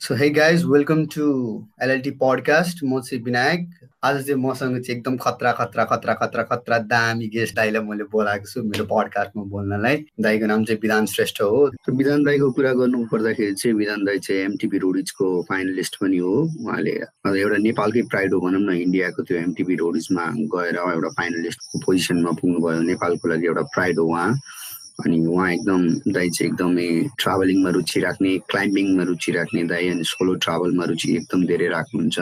So 0.00 0.14
hey 0.16 0.28
guys 0.30 0.62
welcome 0.64 1.04
to 1.14 1.24
LLT 1.82 2.10
podcast 2.20 2.78
म 2.84 3.00
चाहिँ 3.00 3.22
विनायक। 3.24 3.66
आज 4.04 4.16
चाहिँ 4.26 4.40
मसँग 4.42 4.78
चाहिँ 4.80 4.96
एकदम 4.96 5.16
खतरा 5.20 5.50
खतरा 5.52 5.84
खतरा 5.90 6.14
खतरा 6.20 6.42
खतरा 6.52 6.78
दामी 6.88 7.26
गेस्ट 7.34 7.54
दाईलाई 7.56 7.82
मैले 7.84 8.04
बोलाएको 8.08 8.46
छु 8.48 8.62
मेरो 8.64 8.84
पडकास्टमा 8.92 9.42
बोल्नलाई। 9.52 9.96
दाईको 10.24 10.46
नाम 10.46 10.64
चाहिँ 10.64 10.80
विधान 10.82 11.06
श्रेष्ठ 11.06 11.40
हो। 11.42 11.70
विधान 12.00 12.24
दाईको 12.24 12.50
कुरा 12.56 12.72
गर्नु 12.80 13.04
पर्दाखेरि 13.12 13.54
चाहिँ 13.60 13.76
विधान 13.76 14.04
दाई 14.04 14.18
चाहिँ 14.24 14.42
एमटिभी 14.42 14.78
रोडिजको 14.88 15.26
फाइनलिस्ट 15.48 15.96
पनि 16.00 16.16
हो। 16.16 16.32
उहाँले 16.64 16.96
एउटा 17.40 17.58
नेपालकै 17.68 18.02
प्राइड 18.08 18.34
हो 18.34 18.40
भनौँ 18.40 18.60
न 18.60 18.80
इन्डियाको 18.80 19.22
त्यो 19.22 19.38
एमटिभी 19.38 19.74
रोडिजमा 19.84 20.24
गएर 20.56 20.76
एउटा 20.80 21.10
फाइनलिस्टको 21.20 21.84
पोजिसनमा 21.86 22.32
पुग्नुभयो। 22.40 22.80
नेपालको 22.88 23.28
लागि 23.28 23.46
एउटा 23.52 23.68
प्राइड 23.76 23.98
हो 23.98 24.08
उहाँ। 24.08 24.32
अनि 25.06 25.18
उहाँ 25.26 25.50
एकदम 25.52 25.80
दाई 26.12 26.28
चाहिँ 26.30 26.50
एकदमै 26.52 26.88
ट्राभलिङमा 27.18 27.70
रुचि 27.76 28.00
राख्ने 28.00 28.36
क्लाइम्बिङमा 28.50 29.02
रुचि 29.10 29.32
राख्ने 29.32 29.62
दाई 29.72 29.88
अनि 29.88 30.04
सोलो 30.12 30.34
ट्राभलमा 30.44 30.84
रुचि 30.90 31.08
एकदम 31.16 31.46
धेरै 31.46 31.68
राख्नुहुन्छ। 31.76 32.18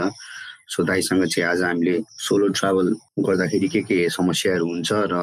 सो 0.69 0.83
दाईसँग 0.85 1.25
चाहिँ 1.25 1.49
आज 1.49 1.63
हामीले 1.63 1.95
सोलो 2.21 2.49
ट्राभल 2.53 2.87
गर्दाखेरि 3.25 3.69
के 3.73 3.81
के 3.89 3.99
समस्याहरू 4.13 4.67
हुन्छ 4.69 4.93
र 5.13 5.15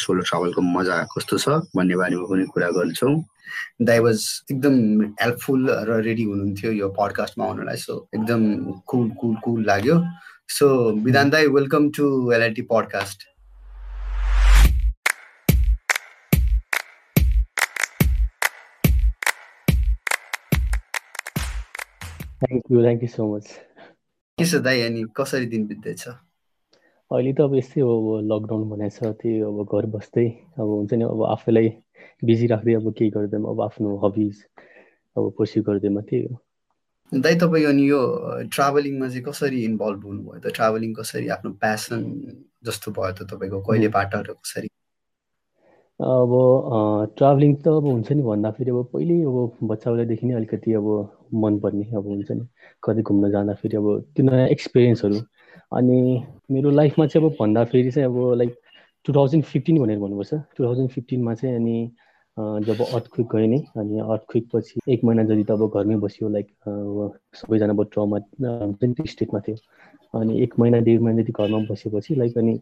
सोलो 0.00 0.20
ट्राभलको 0.24 0.60
मजा 0.60 0.96
कस्तो 1.12 1.36
छ 1.38 1.48
भन्ने 1.76 1.96
बारेमा 2.00 2.24
पनि 2.24 2.44
कुरा 2.48 2.70
गर्छौँ। 2.76 3.14
दाई 3.82 3.98
वाज 4.00 4.18
एकदम 4.50 4.76
हेल्पफुल 5.20 5.60
र 5.88 6.00
रेडी 6.00 6.24
हुनुहुन्थ्यो 6.24 6.72
यो 6.72 6.88
पडकास्टमा 6.96 7.44
आउनलाई। 7.44 7.76
सो 7.76 7.94
एकदम 8.16 8.42
कुल 8.88 9.08
कुल 9.20 9.34
कुल 9.44 9.64
लाग्यो। 9.68 9.96
सो 10.48 10.66
विधान 11.04 11.30
दाई 11.30 11.46
welcome 11.52 11.90
to 11.96 12.32
LIT 12.32 12.62
podcast 12.72 13.28
thank 22.46 22.70
you 22.72 22.82
thank 22.82 23.02
you 23.02 23.08
so 23.10 23.24
much 23.34 23.46
के 24.38 24.44
छ 24.46 24.58
दाइ 24.62 24.80
अनि 24.82 25.02
कसरी 25.16 25.46
दिन 25.52 25.66
बित्दैछ? 25.66 26.02
अहिले 27.10 27.32
त 27.32 27.40
अब 27.40 27.54
यस्तै 27.56 27.80
हो 27.80 27.92
अब 27.98 28.06
लकडाउन 28.30 28.62
भनेको 28.70 28.94
छ 28.96 29.10
त्यही 29.20 29.40
अब 29.50 29.58
घर 29.66 29.86
बस्दै 29.94 30.26
अब 30.60 30.68
हुन्छ 30.74 30.92
नि 30.94 31.04
अब 31.04 31.22
आफैलाई 31.34 31.68
बिजी 32.30 32.46
राख्दै 32.52 32.74
अब 32.80 32.86
केही 32.98 33.10
गर्दैन 33.16 33.44
अब 33.52 33.60
आफ्नो 33.66 33.96
हबिज 34.04 34.44
अब 35.16 35.32
पछि 35.38 35.60
गर्दैमा 35.68 36.00
त्यही 36.10 36.22
हो। 36.26 36.34
दाइ 37.12 37.34
तपाईँ 37.42 37.64
अनि 37.72 37.90
यो 37.90 38.00
ट्राभलिङमा 38.54 39.08
चाहिँ 39.08 39.24
कसरी 39.28 39.64
इन्भल्भ 39.64 40.04
हुनुभयो 40.06 40.40
त? 40.40 40.54
ट्राभलिङ 40.58 40.94
कसरी 41.00 41.28
आफ्नो 41.34 41.50
प्यासन 41.62 42.00
जस्तो 42.66 42.92
भयो 42.98 43.12
त 43.18 43.30
तपाईँको? 43.32 43.58
कहिलेबाट 43.68 44.14
र 44.14 44.32
कसरी 44.38 44.68
अब 46.00 46.32
ट्राभलिङ 47.18 47.54
त 47.64 47.68
अब 47.68 47.84
हुन्छ 47.86 48.12
नि 48.12 48.22
भन्दाखेरि 48.22 48.70
अब 48.70 48.88
पहिल्यै 48.92 49.24
अब 49.24 49.68
बच्चा 49.68 49.90
बेलादेखि 49.90 50.26
नै 50.26 50.34
अलिकति 50.40 50.72
अब 50.80 50.86
मनपर्ने 51.44 51.84
अब 51.96 52.06
हुन्छ 52.06 52.30
नि। 52.32 52.44
कतै 52.84 53.02
घुम्न 53.02 53.30
जाँदाखेरि 53.32 53.76
अब 53.76 53.86
त्यो 54.16 54.24
नयाँ 54.26 54.48
एक्सपिरियन्सहरू 54.56 55.20
अनि 55.78 55.98
मेरो 56.52 56.70
लाइफमा 56.70 57.06
चाहिँ 57.06 57.26
अब 57.26 57.36
भन्दाखेरि 57.40 57.90
चाहिँ 57.90 58.08
अब 58.08 58.16
लाइक 58.40 58.52
टु 59.06 59.12
थाउजन्ड 59.16 59.44
फिफ्टिन 59.44 59.78
भनेर 59.82 59.98
भन्नुपर्छ। 60.04 60.34
टु 60.56 60.64
थाउजन्ड 60.64 60.90
फिफ्टिनमा 60.90 61.34
चाहिँ 61.40 61.54
अनि 61.56 61.76
जब 62.68 62.80
अर्थक्विक 62.92 63.26
गएँ 63.32 63.46
नि 63.48 63.58
अनि 63.80 63.98
अर्थक्विक 64.00 64.48
पछि 64.54 64.80
एक 64.92 65.04
महिना 65.04 65.22
जति 65.32 65.44
त 65.48 65.50
अब 65.50 65.68
घरमै 65.72 65.96
बस्यो 66.04 66.28
लाइक 66.28 66.48
सबैजना 67.40 67.72
अब 67.72 67.84
ट्रमा 67.92 68.18
स्टेटमा 69.14 69.40
थियो। 69.48 69.56
अनि 70.14 70.42
एक 70.42 70.58
महिना 70.60 70.78
डेढ 70.86 71.00
महिना 71.02 71.22
जति 71.22 71.32
घरमा 71.32 71.58
बसेपछि 71.70 72.14
लाइक 72.14 72.38
अनि 72.38 72.58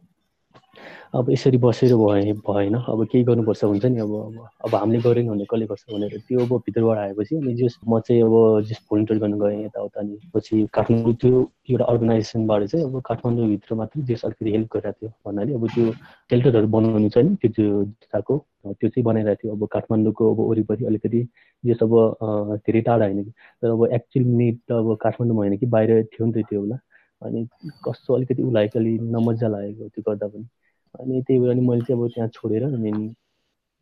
अब 1.15 1.31
यसरी 1.31 1.59
बसेर 1.59 1.95
भए 1.97 2.33
भएन 2.47 2.75
अब 2.75 3.05
केही 3.13 3.25
गर्नुपर्छ 3.25 3.65
हुन्छ 3.65 3.85
नि 3.85 3.99
अब 4.01 4.13
अब 4.65 4.75
हामीले 4.75 5.01
गरेन 5.03 5.29
भने 5.29 5.45
कसले 5.51 5.67
गर्छ 5.67 5.85
भनेर। 5.93 6.19
त्यो 6.29 6.41
अब 6.47 6.53
भित्रबाट 6.67 6.99
आएपछि 6.99 7.37
अनि 7.37 7.55
जस 7.55 7.79
म 7.89 8.01
चाहिँ 8.01 8.23
अब 8.23 8.63
जस 8.69 8.81
भोलिन्टियर 8.91 9.21
गर्न 9.21 9.39
गएँ 9.41 9.65
यताउता 9.65 10.01
अनि 10.01 10.19
पछि 10.35 10.67
काठमाडौँ 10.75 11.15
त्यो 11.15 11.41
एउटा 11.71 11.85
अर्गनाइजेसनबाट 11.85 12.65
चाहिँ 12.65 12.85
अब 12.87 13.01
काठमाडौँभित्र 13.07 13.75
मात्रै 13.75 14.03
जस 14.09 14.25
अलिकति 14.25 14.51
हेल्प 14.51 14.69
गरिरहेको 14.75 14.99
थियो 15.01 15.11
भन्नाले 15.27 15.55
अब 15.55 15.67
त्यो 15.75 15.93
सेल्टरहरू 16.31 16.69
बनाउनु 16.69 17.09
छ 17.09 17.19
नि 17.19 17.37
त्यो 17.43 17.51
त्यो 17.57 17.67
जुत्ताको 17.85 18.39
त्यो 18.65 18.89
चाहिँ 18.89 19.05
बनाइरहेको 19.05 19.43
थियो। 19.43 19.53
अब 19.55 19.67
काठमाडौँको 19.73 20.35
अब 20.35 20.41
वरिपरि 20.51 20.85
अलिकति 20.87 21.21
जस 21.65 21.83
अब 21.83 21.93
धेरै 22.67 22.81
टाढा 22.81 23.05
होइन 23.05 23.23
कि। 23.25 23.31
तर 23.63 23.71
अब 23.71 23.87
एक्चुअली 23.93 24.29
निड 24.29 24.59
त 24.69 24.73
अब 24.73 24.97
काठमाडौँमा 25.03 25.41
होइन 25.43 25.57
कि 25.57 25.67
बाहिर 25.67 26.03
थियो 26.13 26.27
नि 26.27 26.33
त 26.33 26.47
त्यो 26.49 26.61
बेला 26.63 26.79
अनि 27.23 27.47
कस्तो 27.85 28.15
अलिकति 28.15 28.43
उसलाई 28.43 28.69
अलिक 28.77 29.01
नमजा 29.15 29.49
लागेको 29.49 29.89
त्यो 29.89 30.03
गर्दा 30.09 30.27
पनि। 30.27 30.47
अनि 31.01 31.21
त्यही 31.27 31.41
भएर 31.41 31.51
अनि 31.51 31.61
मैले 31.69 31.83
चाहिँ 31.85 32.03
अब 32.03 32.09
त्यहाँ 32.15 32.29
छोडेर 32.35 32.65
अनि 32.65 32.93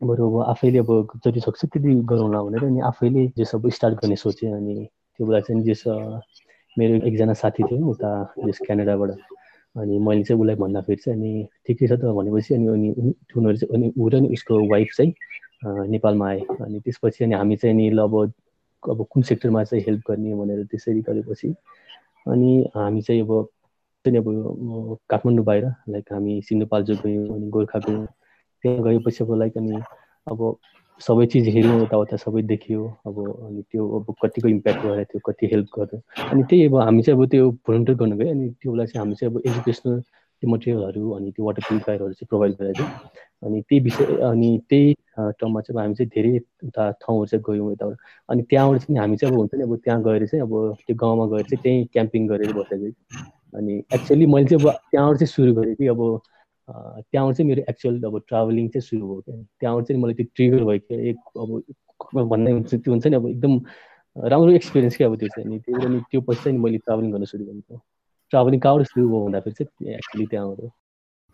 बरु 0.01 0.23
अब 0.29 0.35
आफैले 0.49 0.79
अब 0.79 0.89
जति 1.25 1.39
सक्छ 1.39 1.65
त्यति 1.65 1.93
गरौँला 2.09 2.41
भनेर 2.43 2.63
अनि 2.65 2.79
आफैले 2.89 3.27
जे 3.37 3.45
सब 3.45 3.69
स्टार्ट 3.75 3.95
गर्ने 4.01 4.15
सोचेँ। 4.15 4.51
अनि 4.51 4.75
त्यो 5.19 5.27
बेला 5.27 5.39
चाहिँ 5.39 5.63
जेस 5.63 5.83
मेरो 6.77 6.93
एकजना 7.07 7.33
साथी 7.33 7.63
थियो 7.63 7.89
उता 7.91 8.11
जस 8.45 8.59
क्यानाडाबाट। 8.65 9.11
अनि 9.75 9.99
मैले 9.99 10.23
चाहिँ 10.23 10.41
उसलाई 10.41 10.55
भन्दाखेरि 10.55 11.01
चाहिँ 11.05 11.19
अनि 11.19 11.47
ठिकै 11.67 11.87
छ 11.87 11.93
त 12.01 12.13
भनेपछि 12.17 12.53
अनि 12.53 12.67
अनि 12.67 12.89
उनीहरू 13.37 13.57
चाहिँ 13.57 13.73
अनि 13.75 13.91
ऊ 13.97 14.09
र 14.09 14.19
नि 14.21 14.27
उसको 14.33 14.53
वाइफ 14.69 14.89
चाहिँ 14.97 15.11
नेपालमा 15.93 16.27
आए। 16.29 16.39
अनि 16.65 16.79
त्यसपछि 16.85 17.23
अनि 17.23 17.33
हामी 17.35 17.55
चाहिँ 17.61 17.75
नि 17.75 17.89
ल 17.89 17.99
अब 18.03 18.15
अब 18.83 19.05
कुन 19.11 19.21
सेक्टरमा 19.23 19.63
चाहिँ 19.63 19.83
हेल्प 19.87 20.01
गर्ने 20.09 20.33
भनेर 20.35 20.63
त्यसरी 20.71 21.01
गरेपछि। 21.01 21.49
अनि 22.27 22.51
हामी 22.75 23.01
चाहिँ 23.01 23.21
अब 23.21 23.31
चाहिँ 24.05 24.17
अब 24.17 24.97
काठमाडौँ 25.09 25.45
बाहिर 25.45 25.65
लाइक 25.89 26.13
हामी 26.13 26.41
सिन्धुपाल्चोक 26.49 27.05
गयौँ 27.05 27.27
अनि 27.35 27.49
गोर्खा 27.49 27.79
गयौँ 27.79 28.05
त्यहाँ 28.63 28.83
गएपछि 28.83 29.23
अब 29.23 29.33
लाइक 29.39 29.57
अनि 29.57 29.81
अब 30.31 30.39
सबै 31.01 31.25
चिज 31.25 31.47
हेऱ्यौँ 31.55 31.81
यताउता 31.81 32.17
सबै 32.17 32.41
देखियो 32.47 32.81
अब 33.07 33.17
अनि 33.19 33.61
त्यो 33.71 33.87
अब 33.99 34.13
कतिको 34.23 34.47
इम्प्याक्ट 34.47 34.81
गरेर 34.85 35.03
थियो 35.03 35.21
कति 35.25 35.47
हेल्प 35.53 35.67
गर्यो। 35.77 35.99
अनि 36.31 36.43
त्यही 36.49 36.65
अब 36.65 36.75
हामी 36.81 37.01
चाहिँ 37.03 37.19
अब 37.19 37.29
त्यो 37.31 37.49
भोलिन्टियर 37.67 37.97
गर्नु 37.97 38.15
गयो 38.17 38.31
अनि 38.31 38.49
त्यो 38.61 38.71
बेला 38.71 38.85
चाहिँ 38.85 38.99
हामी 38.99 39.15
चाहिँ 39.15 39.33
अब 39.33 39.41
एजुकेसनल 39.45 39.99
त्यो 39.99 40.49
मटेरियलहरू 40.51 41.11
अनि 41.11 41.31
त्यो 41.31 41.45
वाटर 41.45 41.61
प्युरिफायरहरू 41.67 42.13
चाहिँ 42.13 42.27
प्रोभाइड 42.29 42.53
गरेको 42.59 42.83
थियो। 42.83 43.47
अनि 43.47 43.61
त्यही 43.61 43.79
विषय 43.83 44.05
अनि 44.29 44.49
त्यही 44.69 44.93
टर्ममा 45.17 45.61
चाहिँ 45.61 45.81
हामी 45.81 45.95
चाहिँ 45.95 46.09
धेरै 46.15 46.37
उता 46.67 46.89
ठाउँहरू 47.03 47.25
चाहिँ 47.25 47.43
गयौँ 47.49 47.71
यताबाट 47.71 47.97
अनि 48.29 48.41
त्यहाँबाट 48.49 48.81
चाहिँ 48.81 48.99
हामी 48.99 49.17
चाहिँ 49.17 49.33
अब 49.33 49.39
हुन्छ 49.39 49.55
नि 49.55 49.63
अब 49.63 49.75
त्यहाँ 49.83 50.01
गएर 50.03 50.25
चाहिँ 50.25 50.41
अब 50.45 50.53
त्यो 50.87 50.95
गाउँमा 50.95 51.25
गएर 51.35 51.45
चाहिँ 51.49 51.61
त्यहीँ 51.63 51.85
क्याम्पिङ 51.93 52.27
गरेर 52.27 52.53
बसेको 52.53 52.91
अनि 53.53 53.77
एक्चुअली 53.93 54.25
मैले 54.25 54.47
चाहिँ 54.47 54.63
अब 54.63 54.69
त्यहाँबाट 54.91 55.17
चाहिँ 55.17 55.27
सुरु 55.27 55.53
गरेँ 55.53 55.75
कि 55.75 55.87
अब 55.87 56.01
त्यहाँबाट 56.67 57.35
चाहिँ 57.35 57.47
मेरो 57.49 57.63
एक्चुअल 57.69 58.01
अब 58.03 58.19
ट्राभलिङ 58.27 58.67
चाहिँ 58.69 58.81
सुरु 58.81 59.07
भयो 59.07 59.21
क्या। 59.21 59.35
त्यहाँबाट 59.59 59.87
चाहिँ 59.87 60.01
मलाई 60.01 60.13
त्यो 60.13 60.25
ट्रिगर 60.35 60.63
भयो 60.63 60.79
कि 60.79 61.09
एक 61.09 61.17
अब 61.37 62.29
भन्ने 62.29 62.51
हुन्छ 62.51 62.75
त्यो 62.75 62.91
हुन्छ 62.93 63.07
नि 63.07 63.15
अब 63.15 63.27
एकदम 63.29 63.59
राम्रो 64.15 64.51
एक्सपिरियन्स 64.51 64.97
क्या 64.97 65.07
अब 65.07 65.17
त्यो 65.17 65.29
चाहिँ। 65.35 65.47
अनि 65.49 65.59
त्यही 65.59 65.87
भएर 65.87 66.01
त्यो 66.11 66.21
पछि 66.21 66.43
चाहिँ 66.43 66.57
मैले 66.59 66.77
ट्राभलिङ 66.77 67.11
गर्न 67.11 67.25
सुरु 67.25 67.43
गरेको 67.45 67.81
ट्राभलिङ 68.31 68.59
कहाँबाट 68.59 68.87
सुरु 68.87 69.07
भयो 69.09 69.25
भन्दाखेरि 69.25 69.63
चाहिँ 69.63 69.95
एक्चुली 69.95 70.25
त्यहाँबाट। 70.25 70.71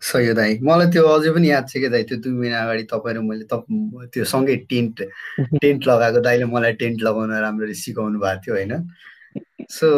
सही 0.02 0.26
हो 0.28 0.34
दाइ। 0.34 0.58
मलाई 0.64 0.86
त्यो 0.90 1.04
अझै 1.06 1.30
पनि 1.32 1.50
याद 1.50 1.68
छ 1.68 1.72
क्या 1.76 1.90
दाइ 1.90 2.02
त्यो 2.08 2.16
दुई 2.24 2.32
महिना 2.32 2.58
अगाडि 2.62 2.82
तपाईँ 2.92 3.14
र 3.16 3.20
मैले 3.20 3.44
त 3.44 3.54
त्यो 4.12 4.24
सँगै 4.24 4.56
टेन्ट 4.70 4.96
टेन्ट 5.62 5.86
लगाएको 5.88 6.20
दाइले 6.24 6.44
मलाई 6.48 6.72
टेन्ट 6.80 7.02
लगाउन 7.02 7.32
राम्ररी 7.44 7.74
सिकाउनु 7.74 8.18
भएको 8.20 8.40
थियो 8.44 8.54
होइन? 8.56 8.72
सो 9.68 9.88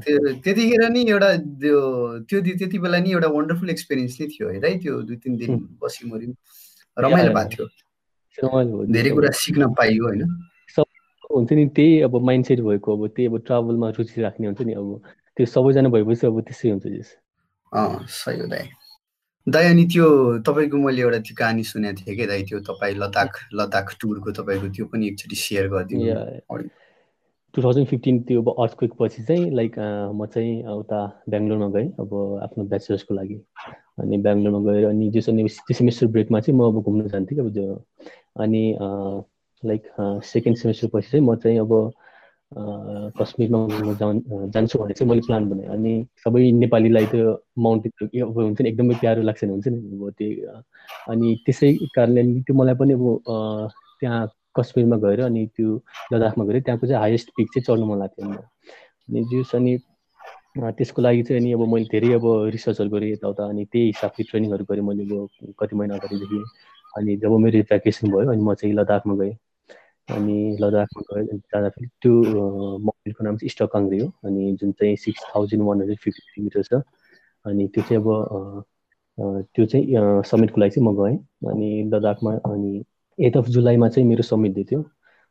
त्यो 0.00 0.32
त्यतिखेर 0.44 0.88
नि 0.88 1.00
एउटा 1.10 1.30
त्यो 1.36 1.78
त्यो 2.30 2.40
त्यति 2.40 2.78
बेला 2.78 2.98
नि 2.98 3.10
एउटा 3.12 3.28
वन्डरफुल 3.28 3.70
एक्सपिरियन्स 3.70 4.20
नै 4.20 4.26
थियो 4.26 4.48
है 4.48 4.78
त्यो 4.78 5.00
दुई 5.02 5.16
तिन 5.16 5.36
दिन 5.36 5.50
बसी 5.82 6.10
मरि 6.10 6.26
रमाइलो 6.98 7.32
भएको 7.34 7.66
थियो। 7.66 8.84
धेरै 8.86 9.10
कुरा 9.10 9.30
सिक्न 9.30 9.72
पाइयो 9.74 10.04
होइन? 10.06 10.22
हुन्छ 11.30 11.52
नि 11.52 11.66
त्यही 11.66 12.00
अब 12.02 12.16
माइन्ड 12.26 12.46
सेट 12.46 12.60
भएको 12.60 12.96
अब 12.96 13.06
त्यही 13.08 13.26
अब 13.28 13.38
ट्राभलमा 13.46 13.88
रुचि 13.98 14.22
राख्ने 14.22 14.46
हुन्छ 14.46 14.60
नि 14.62 14.72
अब। 14.72 15.02
त्यो 15.36 15.46
सबैजना 15.46 15.88
भएपछि 15.88 16.26
अब 16.26 16.40
त्यसै 16.40 16.70
हुन्छ 16.70 16.86
जस। 16.86 17.10
अँ 17.72 18.06
सही 18.08 18.40
हो 18.40 18.46
दाइ। 18.46 18.68
दाइ 19.46 19.64
अनि 19.66 19.84
त्यो 19.84 20.06
तपाईँको 20.42 20.76
मैले 20.76 21.02
एउटा 21.02 21.18
त्यो 21.18 21.34
कहानी 21.38 21.62
सुनेको 21.64 22.02
थिएँ 22.02 22.16
कि 22.16 22.26
दाइ? 22.26 22.42
त्यो 22.50 22.58
तपाईँ 22.60 22.94
लद्दाख 22.94 23.30
लद्दाख 23.54 23.86
टुरको 24.00 24.30
तपाईँको 24.30 24.68
त्यो 24.74 24.84
पनि 24.90 25.06
एकचोटि 25.06 25.36
सेयर 25.36 25.68
गरिदिनु 25.68 26.04
टु 27.54 27.62
थाउजन्ड 27.62 27.86
फिफ्टिन 27.88 28.20
त्यो 28.22 28.42
अब 28.42 28.48
अर्थक्विक 28.62 28.92
पछि 29.00 29.22
चाहिँ 29.28 29.50
लाइक 29.50 29.78
म 30.14 30.26
चाहिँ 30.26 30.62
उता 30.72 31.00
बेङ्गलोरमा 31.30 31.68
गएँ 31.76 31.88
अब 32.00 32.12
आफ्नो 32.42 32.64
ब्याचलर्सको 32.70 33.14
लागि। 33.14 33.38
अनि 34.00 34.16
बेङ्गलोरमा 34.26 34.60
गएर 34.66 34.84
अनि 34.88 35.06
अनि 35.06 35.10
त्यो 35.12 35.74
सेमेस्टर 35.74 36.06
ब्रेकमा 36.14 36.40
चाहिँ 36.40 36.58
म 36.58 36.62
अब 36.66 36.82
घुम्न 36.82 37.08
जान्थेँ 37.08 37.38
अब 37.40 37.52
त्यो। 37.54 37.74
अनि 38.42 38.62
लाइक 39.62 39.82
सेकेन्ड 40.24 40.58
सेमेस्टर 40.58 40.88
पछि 40.94 41.10
चाहिँ 41.10 41.26
म 41.26 41.34
चाहिँ 41.42 41.58
अब 41.58 41.72
कश्मीरमा 43.18 43.58
म 43.66 43.94
जान् 43.98 44.20
जान्छु 44.54 44.78
भने 44.78 44.94
चाहिँ 44.94 45.10
मैले 45.10 45.22
प्लान 45.26 45.48
बनाएँ। 45.50 45.68
अनि 45.74 45.92
सबै 46.24 46.50
नेपालीलाई 46.52 47.06
त्यो 47.12 47.26
माउन्टेन 47.58 48.22
अब 48.22 48.38
हुन्छ 48.38 48.60
नि 48.62 48.68
एकदमै 48.68 48.94
प्यारो 49.00 49.22
लाग्छ 49.22 49.44
नि 49.44 49.50
हुन्छ 49.50 49.68
नि 49.68 49.78
अब 49.78 50.10
त्यो 50.18 50.58
अनि 51.12 51.34
त्यसै 51.46 51.72
कारणले 51.94 52.22
त्यो 52.46 52.54
मलाई 52.54 52.74
पनि 52.80 52.92
अब 52.94 53.04
त्यहाँ 54.00 54.26
कश्मीरमा 54.54 54.96
गएर 55.04 55.20
अनि 55.20 55.46
त्यो 55.56 55.76
लद्दाखमा 56.12 56.44
गएर 56.44 56.60
त्यहाँको 56.60 56.86
चाहिँ 56.86 57.00
हाइएस्ट 57.00 57.30
पिक 57.36 57.48
चाहिँ 57.54 57.64
चढ्नु 57.68 57.86
मन 57.92 57.98
लाग्थ्यो 57.98 58.30
अनि 58.30 59.24
जुस 59.30 59.54
अनि 59.54 59.78
त्यसको 60.58 61.02
लागि 61.02 61.22
चाहिँ 61.22 61.40
अनि 61.40 61.52
अब 61.52 61.62
मैले 61.72 61.84
धेरै 61.90 62.12
अब 62.14 62.24
रिसर्चहरू 62.52 62.90
गरेँ 62.90 63.12
यताउता 63.12 63.44
अनि 63.48 63.64
त्यही 63.72 63.86
हिसाबले 63.86 64.24
ट्रेनिङहरू 64.30 64.64
गरेँ 64.70 64.82
मैले 64.82 65.04
अब 65.16 65.54
कति 65.60 65.76
महिना 65.76 65.94
अगाडिदेखि। 65.94 66.42
अनि 66.98 67.16
जब 67.22 67.32
मेरो 67.44 67.62
भ्याकेसन 67.70 68.10
भयो 68.10 68.30
अनि 68.30 68.42
म 68.42 68.54
चाहिँ 68.54 68.74
लद्दाखमा 68.74 69.14
गएँ। 69.20 69.34
अनि 70.08 70.36
लद्दाखमा 70.60 71.02
गयो 71.10 71.38
जाँदाखेरि 71.38 71.88
त्यो 72.02 72.12
मन्दिरको 72.86 73.24
नाम 73.24 73.36
चाहिँ 73.36 73.50
स्टकाङ्ग्री 73.50 73.98
हो। 74.00 74.08
अनि 74.26 74.52
जुन 74.60 74.72
चाहिँ 74.72 74.96
six 75.04 75.20
thousand 75.30 75.62
one 75.62 75.78
hundred 75.80 75.98
fifty 76.04 76.42
metre 76.42 76.62
छ। 76.62 76.82
अनि 77.46 77.66
त्यो 77.74 77.82
चाहिँ 77.86 78.02
अब 78.02 78.64
त्यो 79.54 79.66
चाहिँ 79.66 80.22
समिटको 80.26 80.60
लागि 80.60 80.70
चाहिँ 80.74 80.86
म 80.88 80.96
गएँ। 80.98 81.16
अनि 81.46 81.70
लद्दाखमा 81.94 82.32
अनि 82.50 82.72
एट 83.18 83.36
अफ 83.36 83.48
जुलाईमा 83.50 83.88
चाहिँ 83.88 84.08
मेरो 84.08 84.22
समिट 84.24 84.52
दिएको 84.54 84.70
थियो। 84.70 84.82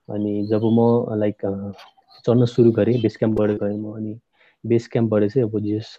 अनि 0.10 0.32
जब 0.48 0.62
म 0.72 1.16
लाइक 1.20 1.46
चढ्न 2.26 2.46
सुरु 2.48 2.72
गरेँ 2.74 3.02
बेस 3.02 3.18
क्याम्पबाट 3.18 3.50
गएँ 3.60 3.78
म 3.80 3.94
अनि 3.96 4.14
बेस 4.64 4.88
क्याम्पबाट 4.88 5.24
चाहिँ 5.26 5.48
अब 5.48 5.60
जस 5.62 5.98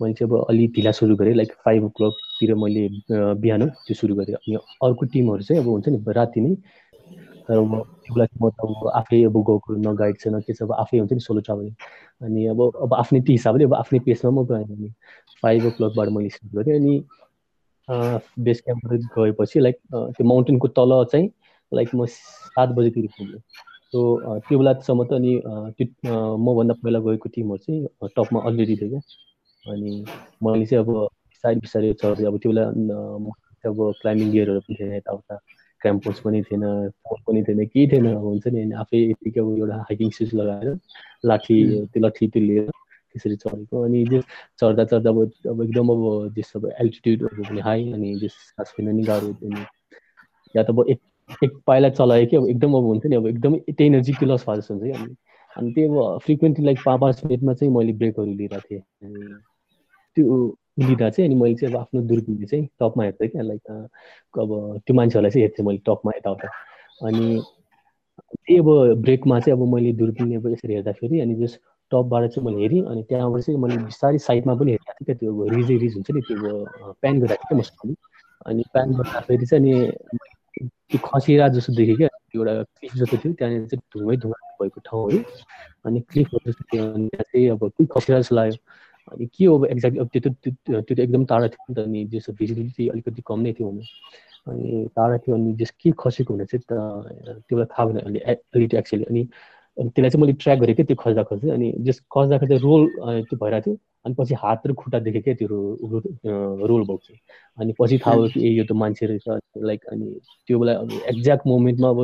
मैले 0.00 0.14
चाहिँ 0.14 0.30
अब 0.30 0.44
अलि 0.48 0.66
ढिला 0.76 0.92
सुरु 0.92 1.16
गरेँ 1.16 1.34
लाइक 1.34 1.52
फाइभ 1.64 1.84
ओ 1.84 1.88
क्लकतिर 1.96 2.54
मैले 2.56 2.88
बिहान 3.36 3.68
त्यो 3.80 3.94
सुरु 3.94 4.14
गरेँ। 4.16 4.34
अनि 4.36 4.56
अर्को 4.82 5.06
टिमहरू 5.06 5.42
चाहिँ 5.42 5.62
अब 5.62 5.68
हुन्छ 5.68 5.88
नि 5.88 6.12
राति 6.12 6.40
नै। 6.40 6.54
तर 7.48 7.58
म 7.62 7.82
त्यो 7.98 8.14
लागि 8.16 8.38
म 8.42 8.48
त 8.50 8.60
अब 8.62 8.88
आफै 8.96 9.22
अब 9.24 9.36
गएको 9.40 9.74
न 9.78 9.94
गाइड 9.96 10.18
छ 10.18 10.28
न 10.28 10.40
के 10.46 10.52
छ 10.54 10.62
अब 10.62 10.72
आफै 10.74 10.98
हुन्छ 10.98 11.12
नि 11.12 11.20
सोलो 11.20 11.40
ट्राभलिङ 11.40 11.74
अनि 12.20 12.46
अब 12.48 12.60
अब 12.82 12.94
आफ्नै 12.94 13.20
त्यो 13.22 13.32
हिसाबले 13.32 13.64
अब 13.64 13.74
आफ्नै 13.74 13.98
पेसमा 14.06 14.30
म 14.32 14.44
गएँ। 14.46 14.64
अनि 14.66 14.88
फाइभ 15.42 15.66
ओ 15.66 15.70
क्लकबाट 15.72 16.08
मैले 16.10 16.28
सुरु 16.30 16.58
गरेँ। 16.58 16.76
अनि 16.76 16.94
बेस 18.46 18.60
क्याम्पबाट 18.60 19.00
गएपछि 19.18 19.60
लाइक 19.60 19.76
त्यो 19.92 20.24
माउन्टेनको 20.28 20.68
तल 20.78 20.92
चाहिँ 21.12 21.28
लाइक 21.72 21.94
म 21.94 22.06
सात 22.08 22.68
बजीतिर 22.78 23.06
पुगेँ 23.18 23.40
सो 23.92 24.00
त्यो 24.48 24.58
बेलासम्म 24.58 25.04
त 25.04 25.12
अनि 25.12 25.32
त्यो 25.78 26.36
मभन्दा 26.46 26.74
पहिला 26.82 26.98
गएको 27.06 27.28
टिमहरू 27.34 27.62
चाहिँ 27.64 28.10
टपमा 28.16 28.40
अलरेडी 28.48 28.76
थियो 28.76 28.88
क्या। 28.90 29.00
अनि 29.64 29.90
मैले 30.44 30.66
चाहिँ 30.66 30.84
अब 30.84 30.90
बिस्तारै 30.90 31.56
बिस्तारै 31.64 31.92
चढेँ। 32.02 32.26
अब 32.26 32.36
त्यो 32.42 32.50
बेला 32.52 32.64
अब 33.64 33.78
क्लाइम्बिङ 34.00 34.30
गियरहरू 34.32 34.60
पनि 34.60 34.76
थिएन 34.78 34.94
यताउता। 34.94 35.36
क्याम्पोस 35.82 36.20
पनि 36.24 36.42
थिएन 36.48 36.64
फोन 37.04 37.18
पनि 37.26 37.42
थिएन 37.48 37.64
केही 37.66 37.86
थिएन। 37.92 38.06
अब 38.14 38.24
हुन्छ 38.24 38.46
नि 38.48 38.60
अनि 38.62 38.74
आफै 38.82 38.98
यतिकै 39.10 39.40
अब 39.40 39.48
एउटा 39.58 39.76
हाइकिङ 39.88 40.10
सुज 40.18 40.34
लगाएर 40.40 40.68
लाठी 41.30 41.56
त्यो 41.92 42.00
लाठी 42.02 42.28
त्यो 42.32 42.42
लिएर 42.42 42.70
त्यसरी 43.12 43.36
चढेको 43.36 43.82
अनि 43.84 44.04
चढ्दा 44.60 44.84
चढ्दा 44.84 45.10
अब 45.50 45.62
एकदम 45.62 45.88
अब 45.94 46.34
जस 46.38 46.52
अब 46.56 46.68
एल्टिट्युडहरू 46.80 47.42
पनि 47.48 47.60
हाई 47.68 47.92
अनि 47.92 48.14
जस 48.22 48.34
सास 48.50 48.72
फेर्न 48.76 48.94
नि 48.96 49.02
गाह्रो 49.04 49.28
अनि 49.48 49.64
या 50.54 50.62
त 50.62 50.70
अब 50.70 50.84
एक 50.88 51.00
एक 51.44 51.52
पाइला 51.66 51.88
चलायो 51.98 52.26
कि 52.26 52.36
अब 52.36 52.48
एकदम 52.48 52.74
अब 52.76 52.84
हुन्छ 52.84 53.06
नि 53.06 53.16
अब 53.16 53.26
एकदमै 53.26 53.58
त्यही 53.68 53.86
एनर्जी 53.86 54.12
लस 54.26 54.44
भए 54.48 54.56
जस्तो 54.56 54.74
हुन्छ 54.74 54.84
कि 54.84 54.92
अनि 54.92 55.14
अनि 55.56 55.72
त्यो 55.72 56.02
अब 56.02 56.18
फ्रिक्वेन्टली 56.24 56.64
लाइक 56.66 56.78
पाँच 56.86 57.00
पाँच 57.00 57.24
मिनटमा 57.24 57.54
चाहिँ 57.54 57.72
मैले 57.74 57.92
ब्रेकहरू 58.02 58.32
लिइरहेको 58.32 58.68
थिएँ। 58.70 58.82
त्यो 60.16 60.56
लिँदा 60.78 61.08
चाहिँ 61.10 61.28
अनि 61.30 61.40
मैले 61.40 61.54
चाहिँ 61.54 61.74
अब 61.74 61.80
आफ्नो 61.80 62.00
दुर्बिनले 62.10 62.46
चाहिँ 62.46 62.66
टपमा 62.80 63.04
हेर्थेँ 63.04 63.28
क्या 63.28 63.42
लाइक 63.42 63.70
अब 64.40 64.80
त्यो 64.86 64.94
मान्छेहरूलाई 64.96 65.30
चाहिँ 65.30 65.44
हेर्थेँ 65.44 65.66
मैले 65.66 65.78
टपमा 65.86 66.12
यताउता। 66.16 66.48
अनि 67.06 67.42
त्यही 68.18 68.58
अब 68.58 68.68
ब्रेकमा 69.02 69.40
चाहिँ 69.40 69.58
अब 69.58 69.66
मैले 69.74 69.92
दुर्बिनले 70.00 70.36
अब 70.36 70.46
यसरी 70.52 70.74
हेर्दाखेरि 70.74 71.20
अनि 71.20 71.34
जस 71.44 71.58
टपबाट 71.92 72.30
चाहिँ 72.32 72.44
मैले 72.46 72.62
हेरेँ 72.62 72.82
अनि 72.90 73.02
त्यहाँबाट 73.08 73.42
चाहिँ 73.42 73.60
मैले 73.60 73.76
बिस्तारै 73.84 74.18
साइडमा 74.28 74.54
पनि 74.60 74.70
हेरेको 74.72 74.92
थिएँ। 74.92 75.06
क्या 75.06 75.16
त्यो 75.20 75.48
रिजै 75.56 75.76
रिज 75.84 75.94
हुन्छ 75.96 76.10
नि 76.10 76.20
त्यो 76.28 76.94
प्यान 77.02 77.20
गरिरहेको 77.20 77.44
थिएँ 77.50 77.58
मसँग 77.60 77.94
अनि 78.46 78.62
प्यान 78.72 78.88
गर्दाखेरि 78.98 79.46
चाहिँ 79.46 79.62
अनि 79.62 80.68
त्यो 80.88 80.98
खसिरा 81.04 81.48
जस्तो 81.56 81.72
देखेँ 81.76 81.96
क्या 81.96 82.08
एउटा 82.34 82.52
क्लिफ 82.62 82.92
जस्तो 82.96 83.16
थियो। 83.16 83.32
त्यहाँनिर 83.38 83.66
चाहिँ 83.70 83.82
धुमै 83.92 84.16
धुवा 84.22 84.38
भएको 84.60 84.80
ठाउँहरू 84.88 85.18
अनि 85.86 86.00
क्लिफहरू 86.10 86.50
जस्तो 86.50 86.64
थियो 86.72 86.82
अनि 86.92 87.08
त्यहाँ 87.08 87.24
चाहिँ 87.32 87.48
अब 87.50 87.68
के 87.68 87.84
खसिरा 87.94 88.18
जस्तो 88.20 88.34
लाग्यो। 88.36 88.58
अनि 89.12 89.26
के 89.34 89.44
हो 89.44 89.58
अब 89.58 89.64
एक्ज्याक्टली 89.66 90.00
अब 90.00 90.08
त्यो 90.12 90.20
त 90.22 90.34
त्यो 90.66 90.94
त 90.94 90.98
एकदम 90.98 91.24
टाढा 91.30 91.46
थियो 91.52 91.64
नि 91.68 91.74
त 91.74 91.86
अनि 91.86 92.04
जस्तो 92.12 92.32
भिजिबिलिटी 92.40 92.88
अलिकति 92.88 93.22
कम 93.26 93.40
नै 93.40 93.52
थियो 93.52 93.70
भने। 93.70 93.84
अनि 94.48 94.88
टाढा 94.96 95.16
थियो 95.22 95.34
अनि 95.36 95.52
जस 95.60 95.70
के 95.82 95.90
खसेको 95.98 96.34
हुने 96.34 96.44
चाहिँ 96.50 96.62
त्यो 96.68 97.56
बेला 97.56 97.66
थाहा 97.72 97.84
भएन। 97.86 97.98
अलिकति 97.98 98.76
एक्चुली 98.76 99.04
अनि 99.10 99.22
त्यसलाई 99.76 100.10
चाहिँ 100.10 100.20
मैले 100.22 100.32
ट्र्याक 100.42 100.58
गरेँ 100.58 100.74
क्या 100.74 100.86
त्यो 100.86 100.96
खस्दा 101.02 101.22
खस्दै 101.28 101.50
अनि 101.50 101.72
जस 101.86 102.00
खस्दा 102.12 102.38
खस्दा 102.38 102.56
रोल 102.62 102.82
त्यो 103.28 103.36
भइरहेको 103.42 103.64
थियो। 103.66 103.76
अनि 104.04 104.14
पछि 104.18 104.34
हात 104.34 104.66
र 104.66 104.72
खुट्टा 104.74 104.98
देखेँ 105.06 105.22
क्या 105.22 105.34
त्यो 105.34 105.48
रोल 105.48 106.82
भएको 106.82 106.96
चाहिँ 107.06 107.20
अनि 107.58 107.72
पछि 107.80 107.98
थाहा 107.98 108.16
भयो 108.16 108.28
कि 108.34 108.40
ए 108.46 108.50
यो 108.52 108.64
त 108.64 108.72
मान्छे 108.72 109.06
रहेछ। 109.06 109.26
लाइक 109.64 109.80
अनि 109.92 110.06
त्यो 110.46 110.58
बेला 110.58 110.72
अब 110.82 110.90
एक्ज्याक्ट 110.92 111.46
मोमेन्टमा 111.46 111.88
अब 111.88 112.00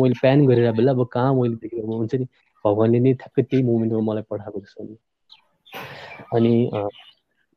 मैले 0.00 0.14
प्यान 0.20 0.46
गरेर 0.46 0.72
बेला 0.72 0.92
अब 0.92 1.04
कहाँ 1.12 1.34
मैले 1.34 1.56
देखेको 1.62 1.96
हुन्छ 1.96 2.14
नि? 2.14 2.26
भगवान्ले 2.64 2.98
नै 3.00 3.12
ठ्याक्कै 3.20 3.42
त्यही 3.42 3.62
मोमेन्टमा 3.64 4.00
मलाई 4.08 4.24
पठाएको 4.30 4.60
जस्तो 4.60 4.80
अनि 6.36 6.54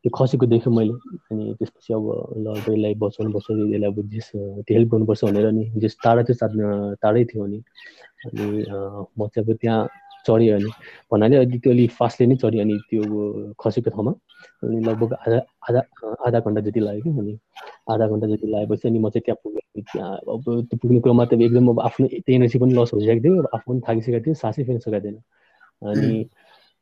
त्यो 0.05 0.09
खसेको 0.13 0.45
देखेँ 0.45 0.69
मैले। 0.69 0.93
अनि 1.33 1.43
त्यसपछि 1.57 1.93
अब 1.97 2.05
ल 2.37 2.47
यसलाई 2.61 2.93
बचाउनुपर्छ 3.01 3.47
यसलाई 3.51 3.89
अब 3.89 3.97
जेस 4.13 4.29
त्यो 4.61 4.73
हेल्प 4.77 4.89
गर्नुपर्छ 4.93 5.21
भनेर 5.25 5.51
नि 5.57 5.65
जेस 5.81 5.97
टाढा 6.03 6.21
चाहिँ 6.29 6.95
टाढै 7.01 7.23
थियो 7.25 7.43
अनि 7.43 7.57
अनि 8.29 8.45
म 9.17 9.27
चाहिँ 9.33 9.41
अब 9.41 9.57
त्यहाँ 9.57 9.81
चढेँ 10.27 10.51
अनि। 10.57 10.69
भन्नाले 11.11 11.35
अहिले 11.37 11.57
त्यो 11.57 11.71
अलिक 11.73 11.91
फास्टले 11.97 12.25
नै 12.27 12.35
चढेँ 12.37 12.61
अनि 12.61 12.75
त्यो 12.89 13.01
खसेको 13.57 13.89
ठाउँमा। 13.89 14.13
अनि 14.61 14.77
लगभग 14.85 15.13
आधा 15.25 15.39
आधा 15.69 15.81
आधा 16.27 16.39
घन्टा 16.39 16.61
जति 16.69 16.79
लाग्यो 16.85 17.01
कि 17.03 17.19
अनि 17.19 17.33
आधा 17.89 18.05
घन्टा 18.07 18.27
जति 18.27 18.47
लागेपछि 18.47 18.87
अनि 18.89 18.99
म 18.99 19.09
चाहिँ 19.09 19.23
त्यहाँ 19.25 19.39
पुगेँ 19.43 19.83
त्यहाँ 19.89 20.13
अब 20.21 20.43
त्यो 20.69 20.77
पुग्ने 20.81 20.99
क्रममा 21.01 21.25
त 21.25 21.33
एकदम 21.33 21.67
अब 21.73 21.79
आफ्नो 21.81 22.05
एनर्जी 22.29 22.57
पनि 22.61 22.73
लस 22.77 22.93
भइसकेको 22.93 23.21
थियो 23.25 23.43
आफू 23.53 23.65
पनि 23.73 23.81
थाकिसकेको 23.87 24.25
थियो 24.25 24.33
सासै 24.41 24.63
फेर्न 24.65 24.79
सकेको 24.85 25.01
थिएन। 25.05 25.17
अनि 25.81 26.29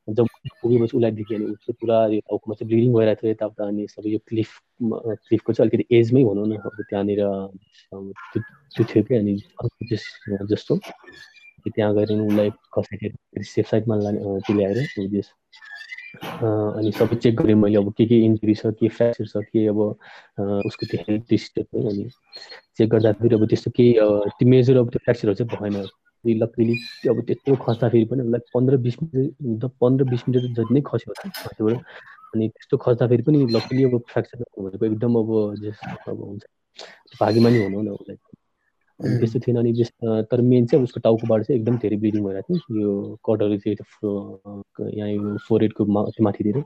जब 0.08 0.28
पुगेपछि 0.62 0.98
उसलाई 0.98 1.12
देखेँ 1.12 1.38
अनि 1.38 1.46
उसले 1.48 1.74
पुरा 1.74 2.06
यो 2.08 2.20
टाउकोमा 2.22 2.56
चाहिँ 2.56 2.68
ब्लिडिङ 2.68 2.94
भइरहेको 2.94 3.22
थियो 3.22 3.32
यताउता 3.32 3.68
अनि 3.68 3.88
सबै 3.88 4.10
यो 4.10 4.20
क्लिफ 4.28 4.50
क्लिफको 4.82 5.54
चाहिँ 5.54 5.70
अलिकति 5.70 5.96
एजमै 5.98 6.24
भनौँ 6.24 6.48
न 6.48 6.58
अब 6.62 6.82
त्यहाँनिर 6.82 7.22
त्यो 8.74 8.84
थियो 8.84 9.04
कि 9.04 9.16
अनि 9.16 9.38
जस्तो 10.48 10.80
त्यहाँ 11.66 11.94
गएर 11.96 12.12
उसलाई 12.20 12.50
कसैले 12.76 13.44
सेफ 13.44 13.68
साइडमा 13.68 13.96
लाने 13.96 14.54
ल्याएर 14.54 14.78
उदेश 15.00 15.32
अनि 16.14 16.92
सबै 16.92 17.16
चेक 17.16 17.36
गरेँ 17.36 17.56
मैले 17.56 17.78
अब 17.78 17.92
के 17.98 18.06
के 18.06 18.20
इन्जुरी 18.26 18.56
छ 18.56 18.76
के 18.76 18.88
फ्रेक्चर 18.90 19.26
छ 19.26 19.44
के 19.48 19.68
अब 19.68 19.80
उसको 20.68 20.86
त्यो 20.86 21.04
हेल्थ 21.08 21.34
स्टेट 21.42 21.76
अनि 21.76 22.10
चेक 22.78 22.90
गर्दाखेरि 22.90 23.36
अब 23.36 23.48
त्यस्तो 23.48 23.72
केही 23.72 24.46
मेजर 24.46 24.78
अब 24.78 24.90
त्यो 24.90 25.00
फ्रेक्चरहरू 25.00 25.36
चाहिँ 25.36 25.72
भएन 25.72 25.88
लक्कीली 26.26 26.76
अब 27.10 27.22
त्यत्रो 27.28 27.56
खस्दाखेरि 27.66 28.06
पनि 28.12 28.22
उसलाई 28.24 28.42
पन्ध्र 28.54 28.78
बिस 28.86 28.96
मिनट 29.04 29.66
पन्ध्र 29.82 30.04
बिस 30.12 30.22
मिनट 30.30 30.44
जति 30.58 30.74
नै 30.74 30.82
खस्यो 30.88 31.14
खस्योबाट। 31.14 31.78
अनि 32.34 32.48
त्यस्तो 32.50 32.78
खस्दाखेरि 32.86 33.24
पनि 33.24 33.46
लक्कीली 33.56 33.84
अब 33.84 33.98
फ्रेक्चर 34.10 34.44
भनेको 34.60 34.86
एकदम 34.86 35.16
अब 35.22 35.30
अब 36.08 36.20
हुन्छ। 36.24 36.44
भागीमा 37.20 37.50
नि 37.50 37.58
हुनु 37.64 37.82
न 37.82 37.90
उसलाई। 38.00 38.18
त्यस्तो 39.20 39.40
थिएन 39.40 39.58
अनि 39.58 39.72
तर 40.32 40.42
मेन 40.42 40.66
चाहिँ 40.66 40.84
उसको 40.84 41.00
टाउकोबाट 41.04 41.42
चाहिँ 41.44 41.60
एकदम 41.60 41.78
धेरै 41.84 41.98
ब्लिडिङ 41.98 42.24
भइरहेको 42.24 42.54
थियो। 42.54 42.82
यो 42.82 42.92
कटहरू 43.26 43.58
चाहिँ 43.58 43.76
यहाँ 44.98 45.10
यो 45.10 45.38
फोरेडको 45.48 45.86
मा 45.86 46.02
माथितिर 46.22 46.58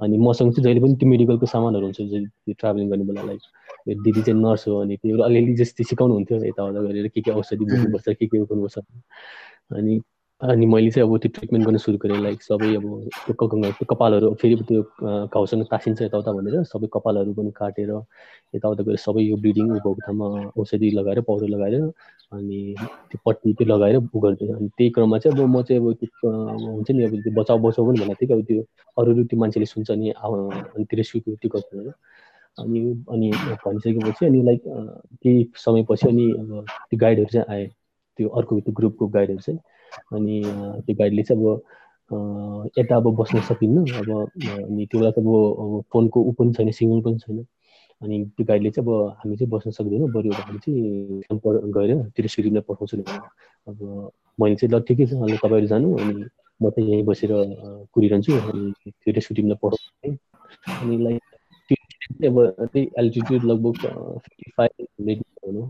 अनि 0.00 0.18
मसँग 0.18 0.52
चाहिँ 0.52 0.64
जहिले 0.64 0.80
पनि 0.80 0.94
त्यो 0.94 1.08
मेडिकलको 1.08 1.46
सामानहरू 1.46 1.86
हुन्छ 1.86 2.00
त्यो 2.00 2.54
ट्राभलिङ 2.54 2.90
गर्ने 2.90 3.04
बेला 3.04 3.22
लाइक 3.22 4.02
दिदी 4.02 4.22
चाहिँ 4.22 4.40
नर्स 4.40 4.66
हो 4.68 4.80
अनि 4.80 4.96
त्यो 4.96 5.22
अलिअलि 5.22 5.54
जस्तै 5.54 5.84
सिकाउनु 5.84 6.14
हुन्थ्यो 6.14 6.42
यताउता 6.44 6.80
गरेर 6.80 7.08
के 7.08 7.20
के 7.20 7.30
औषधि 7.32 7.64
बोक्नुपर्छ 7.64 8.08
के 8.10 8.26
के 8.26 8.38
गर्नुपर्छ 8.38 8.78
अनि 9.72 10.00
अनि 10.40 10.66
मैले 10.66 10.90
चाहिँ 10.90 11.08
अब 11.08 11.16
त्यो 11.18 11.28
ट्रिटमेन्ट 11.34 11.66
गर्न 11.66 11.76
सुरु 11.78 11.98
गरेँ 11.98 12.20
लाइक 12.22 12.42
सबै 12.42 12.74
अब 12.76 12.84
त्यो 13.26 13.84
कपालहरू 13.84 14.32
फेरि 14.34 14.56
त्यो 14.68 14.82
घाउसँग 15.26 15.62
तासिन्छ 15.70 16.02
यताउता 16.02 16.32
भनेर 16.32 16.62
सबै 16.62 16.86
कपालहरू 16.92 17.32
पनि 17.34 17.50
काटेर 17.56 17.90
यताउता 18.54 18.82
गएर 18.82 18.96
सबै 18.98 19.22
यो 19.22 19.36
ब्लिडिङ 19.36 19.68
भएको 19.70 19.94
ठाउँमा 20.00 20.26
औषधि 20.60 20.90
लगाएर 20.90 21.20
पाउडर 21.20 21.48
लगाएर 21.48 21.74
अनि 22.32 22.58
त्यो 22.78 23.18
पट्टी 23.24 23.52
त्यो 23.52 23.66
लगाएर 23.66 23.96
उ 23.96 24.20
गर्थेँ 24.20 24.48
अनि 24.48 24.68
त्यही 24.68 24.90
क्रममा 24.90 25.18
चाहिँ 25.18 25.38
अब 25.38 25.48
म 25.48 25.62
चाहिँ 25.62 25.80
अब 25.80 26.66
हुन्छ 26.68 26.90
नि 26.90 27.04
अब 27.04 27.16
त्यो 27.22 27.32
बचाउ 27.32 27.58
बचाउ 27.58 27.86
पनि 27.86 28.00
भनेको 28.00 28.14
थिएँ 28.20 28.28
कि 28.28 28.34
अब 28.34 28.44
त्यो 28.44 28.62
अरू 28.96 29.24
त्यो 29.24 29.38
मान्छेले 29.40 29.66
सुन्छ 29.66 29.90
नि 29.92 30.10
अनि 30.10 30.84
त्यो 30.84 30.96
रेस्क्युको 30.96 31.36
त्यो 31.36 31.50
गर्छ 31.50 31.94
अनि 32.58 32.80
अनि 33.12 33.30
भनिसकेपछि 33.64 34.26
अनि 34.26 34.42
लाइक 34.42 34.62
केही 35.22 35.48
समयपछि 35.64 36.08
अनि 36.08 36.30
अब 36.32 36.64
त्यो 36.90 36.98
गाइडहरू 36.98 37.28
चाहिँ 37.32 37.46
आए। 37.54 37.66
त्यो 38.18 38.28
अर्को 38.28 38.60
त्यो 38.60 38.72
ग्रुपको 38.72 39.06
गाइडहरू 39.08 39.38
चाहिँ। 39.38 39.58
अनि 40.14 40.36
त्यो 40.86 40.94
गाइडले 41.00 41.22
चाहिँ 41.22 41.42
अब 41.42 42.72
यता 42.78 42.96
अब 42.96 43.06
बस्न 43.20 43.40
सकिन्न। 43.48 43.78
अब 44.00 44.08
अनि 44.10 44.86
त्यो 44.86 45.00
बेला 45.00 45.10
त 45.10 45.18
अब 45.18 45.82
फोनको 45.92 46.18
ऊ 46.22 46.32
पनि 46.38 46.52
छैन 46.56 46.70
सिग्नल 46.78 47.00
पनि 47.06 47.18
छैन। 47.18 47.38
अनि 48.02 48.16
त्यो 48.36 48.44
गाइडले 48.46 48.70
चाहिँ 48.70 48.86
अब 48.86 49.18
हामी 49.18 49.36
चाहिँ 49.36 49.50
बस्न 49.50 49.70
सक्दैनौँ। 49.78 50.08
बरु 50.14 50.32
हामी 50.32 50.58
चाहिँ 50.58 51.70
गएर 51.76 51.90
त्यो 52.14 52.28
सिरिमलाई 52.28 52.62
पठाउँछु 52.68 52.96
अब 53.66 53.78
मैले 54.38 54.54
चाहिँ 54.56 54.70
ल 54.74 54.80
ठिकै 54.88 55.06
छ। 55.06 55.12
अनि 55.18 55.36
तपाईँहरू 55.42 55.66
जानु। 55.66 55.88
अनि 55.98 56.14
म 56.60 56.70
चाहिँ 56.70 56.90
यहीँ 56.90 57.04
बसेर 57.04 57.32
कुरिरहन्छु। 57.92 58.32
अनि 58.32 58.72
त्यो 58.86 59.12
रेस्क्यु 59.16 59.34
टिमलाई 59.36 59.58
पठाउँछु 59.62 60.16
अनि 60.80 60.96
लाइक 61.04 61.22
अब 62.26 62.36
त्यही 62.72 62.86
एल्टिट्युड 62.98 63.42
लगभग 63.50 63.76
फिफ्टी 64.24 64.50
फाइभ 64.56 64.72
हन्ड्रेड 64.80 65.18
भनौँ 65.44 65.66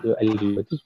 त्यो 0.00 0.76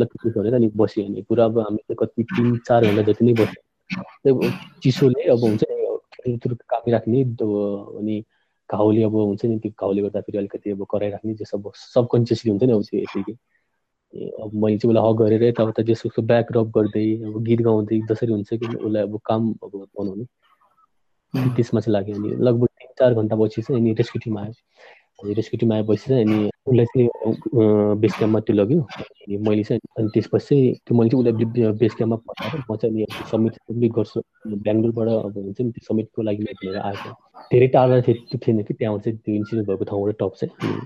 लक्की 0.00 0.30
गरेर 0.30 0.54
अनि 0.54 0.68
बस्यो 0.76 1.04
अनि 1.04 1.22
पुरा 1.28 1.44
अब 1.44 1.58
हामी 1.58 1.76
चाहिँ 1.78 1.96
कति 2.00 2.22
तिन 2.24 2.56
चार 2.66 2.86
घन्टा 2.86 3.02
जति 3.12 3.24
नै 3.24 3.32
बस्यो। 3.40 4.50
चिसोले 4.82 5.22
अब 5.30 5.40
हुन्छ 5.44 5.62
नि 5.68 6.36
कामिराख्ने 6.72 7.22
अनि 7.22 8.24
घाउले 8.70 9.02
अब 9.04 9.14
हुन्छ 9.14 9.44
नि 9.44 9.58
त्यो 9.58 9.72
घाउले 9.80 10.02
गर्दाखेरि 10.02 10.38
अलिकति 10.38 10.70
अब 10.70 10.86
कराइराख्ने 10.90 11.34
जे 11.34 11.44
सब 11.44 11.72
सबकन्सियसली 11.76 12.50
हुन्छ 12.50 12.62
नि 12.64 12.72
अब 12.72 12.82
त्यो 12.82 13.00
यतिकै। 13.00 13.34
अब 14.12 14.50
मैले 14.54 14.78
चाहिँ 14.78 14.92
उसलाई 14.92 15.08
हक 15.08 15.16
गरेर 15.18 15.42
यताउता 15.42 15.82
जस 15.82 16.02
उसको 16.06 16.22
ब्याक 16.22 16.52
रप 16.52 16.68
गर्दै 16.76 17.04
अब 17.26 17.42
गीत 17.44 17.60
गाउँदै 17.68 18.00
जसरी 18.08 18.32
हुन्छ 18.32 18.54
कि 18.54 18.66
उसलाई 18.76 19.02
अब 19.02 19.18
काम 19.24 19.52
अब 19.64 19.72
बनाउने। 19.98 20.24
त्यसमा 21.56 21.80
चाहिँ 21.80 21.92
लाग्यो 21.92 22.16
अनि 22.16 22.28
लगभग 22.44 22.68
तिन 22.80 22.88
चार 22.98 23.14
घन्टा 23.14 23.36
पछि 23.36 23.62
चाहिँ 23.62 23.80
अनि 23.80 23.92
रेस्क्यु 24.00 24.20
टिम 24.24 24.38
आयो। 24.38 24.52
अनि 25.22 25.34
रेस्क्यु 25.34 25.58
टिम 25.60 25.72
आएपछि 25.72 26.08
चाहिँ 26.08 26.24
अनि 26.24 26.50
उसलाई 26.66 26.84
चाहिँ 26.86 27.96
बेस 27.96 28.12
क्याम्पमा 28.14 28.40
त्यो 28.40 28.54
लग्यो 28.54 28.80
अनि 28.80 29.36
मैले 29.38 29.62
चाहिँ 29.62 29.80
अनि 29.98 30.08
त्यसपछि 30.14 30.46
चाहिँ 30.46 30.74
त्यो 30.76 30.96
मैले 30.96 31.10
चाहिँ 31.10 31.22
उसलाई 31.22 31.72
बेस 31.74 31.94
क्याम्पमा 31.94 32.16
पठाएर 32.28 32.62
म 32.70 32.76
चाहिँ 32.76 33.06
समिट 33.30 33.52
सब्मिट 33.54 33.92
गर्छु 33.92 34.20
बेङ्गलोरबाट 34.62 35.08
अब 35.08 35.36
हुन्छ 35.36 35.60
नि 35.60 35.70
त्यो 35.70 35.84
समिटको 35.84 36.22
लागि 36.22 36.44
भनेर 36.44 36.76
आएको 36.80 37.10
धेरै 37.50 37.66
टाढा 37.68 38.00
थियो 38.00 38.14
त्यो 38.24 38.38
थिएन 38.38 38.62
कि 38.62 38.74
त्यहाँ 38.74 38.98
चाहिँ 38.98 39.18
त्यो 39.18 39.34
इन्सिडेन्ट 39.34 39.68
भएको 39.68 39.84
ठाउँबाट 39.84 40.16
टप 40.18 40.32
चाहिँ 40.34 40.78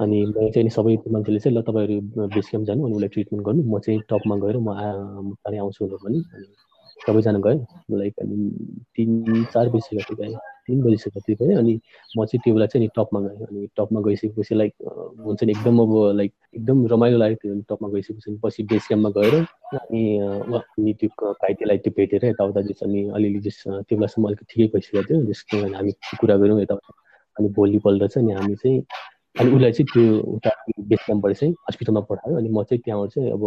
अनि 0.00 0.24
मैले 0.26 0.50
चाहिँ 0.50 0.70
सबै 0.70 0.96
मान्छेले 1.08 1.38
चाहिँ 1.38 1.56
ल 1.58 1.62
तपाईँहरू 1.62 2.26
बेस 2.28 2.50
क्याम्प 2.50 2.66
जानु 2.66 2.84
अनि 2.84 2.94
उसलाई 2.94 3.08
ट्रिटमेन्ट 3.08 3.46
गर्नु 3.46 3.62
म 3.66 3.78
चाहिँ 3.78 4.00
टपमा 4.10 4.36
गएर 4.44 4.58
म 4.58 4.68
आउँछु 4.68 5.84
भनेर 5.84 5.98
पनि 5.98 6.20
सबैजना 7.00 7.38
गयो 7.38 7.96
लाइक 7.96 8.20
अनि 8.20 8.36
तिन 8.96 9.44
चार 9.54 9.68
बजीसक्यो 9.68 10.16
गएँ 10.16 10.55
तिन 10.68 10.82
बजीसक्यो 10.82 11.20
त्यो 11.20 11.36
गएँ 11.40 11.56
अनि 11.56 11.74
म 12.16 12.24
चाहिँ 12.24 12.40
त्यो 12.44 12.54
बेला 12.54 12.66
चाहिँ 12.66 12.84
नि 12.84 12.90
टपमा 12.96 13.20
गएँ 13.20 13.46
अनि 13.46 13.66
टपमा 13.76 14.00
गइसकेपछि 14.00 14.54
लाइक 14.54 14.72
हुन्छ 15.20 15.44
नि 15.44 15.52
एकदम 15.52 15.78
अब 15.80 15.94
लाइक 16.16 16.32
एकदम 16.54 16.86
रमाइलो 16.86 17.18
लाग्यो 17.18 17.36
त्यो 17.38 17.60
टपमा 17.68 17.88
गइसकेपछि 17.88 18.38
पछि 18.44 18.62
बेस 18.64 18.86
क्याम्पमा 18.86 19.10
गएर 19.16 19.34
अनि 19.74 20.04
अनि 20.20 20.94
त्यो 21.00 21.32
घाइतेलाई 21.32 21.78
त्यो 21.78 21.92
भेटेर 21.96 22.24
यताउता 22.26 22.62
जस 22.62 22.82
अनि 22.82 23.08
अलिअलि 23.10 23.40
जस 23.40 23.62
त्यो 23.66 23.98
बेलासम्म 23.98 24.26
अलिक 24.26 24.40
ठिकै 24.48 24.70
भइसकेको 24.74 25.02
थियो 25.04 25.24
जसको 25.24 25.66
हामी 25.74 25.92
कुरा 26.20 26.36
गऱ्यौँ 26.36 26.62
यताउता 26.62 27.02
अनि 27.36 27.48
भोलिपल्ट 27.52 28.04
चाहिँ 28.04 28.26
अनि 28.26 28.34
हामी 28.34 28.54
चाहिँ 28.56 28.82
अनि 29.36 29.50
उसलाई 29.50 29.72
चाहिँ 29.72 29.86
त्यो 29.92 30.20
उता 30.32 30.50
बेस 30.80 31.00
क्याम्पबाट 31.06 31.34
चाहिँ 31.34 31.54
हस्पिटलमा 31.68 32.00
पठायो 32.08 32.36
अनि 32.36 32.48
म 32.48 32.62
चाहिँ 32.62 32.80
त्यहाँबाट 32.80 33.10
चाहिँ 33.10 33.30
अब 33.32 33.44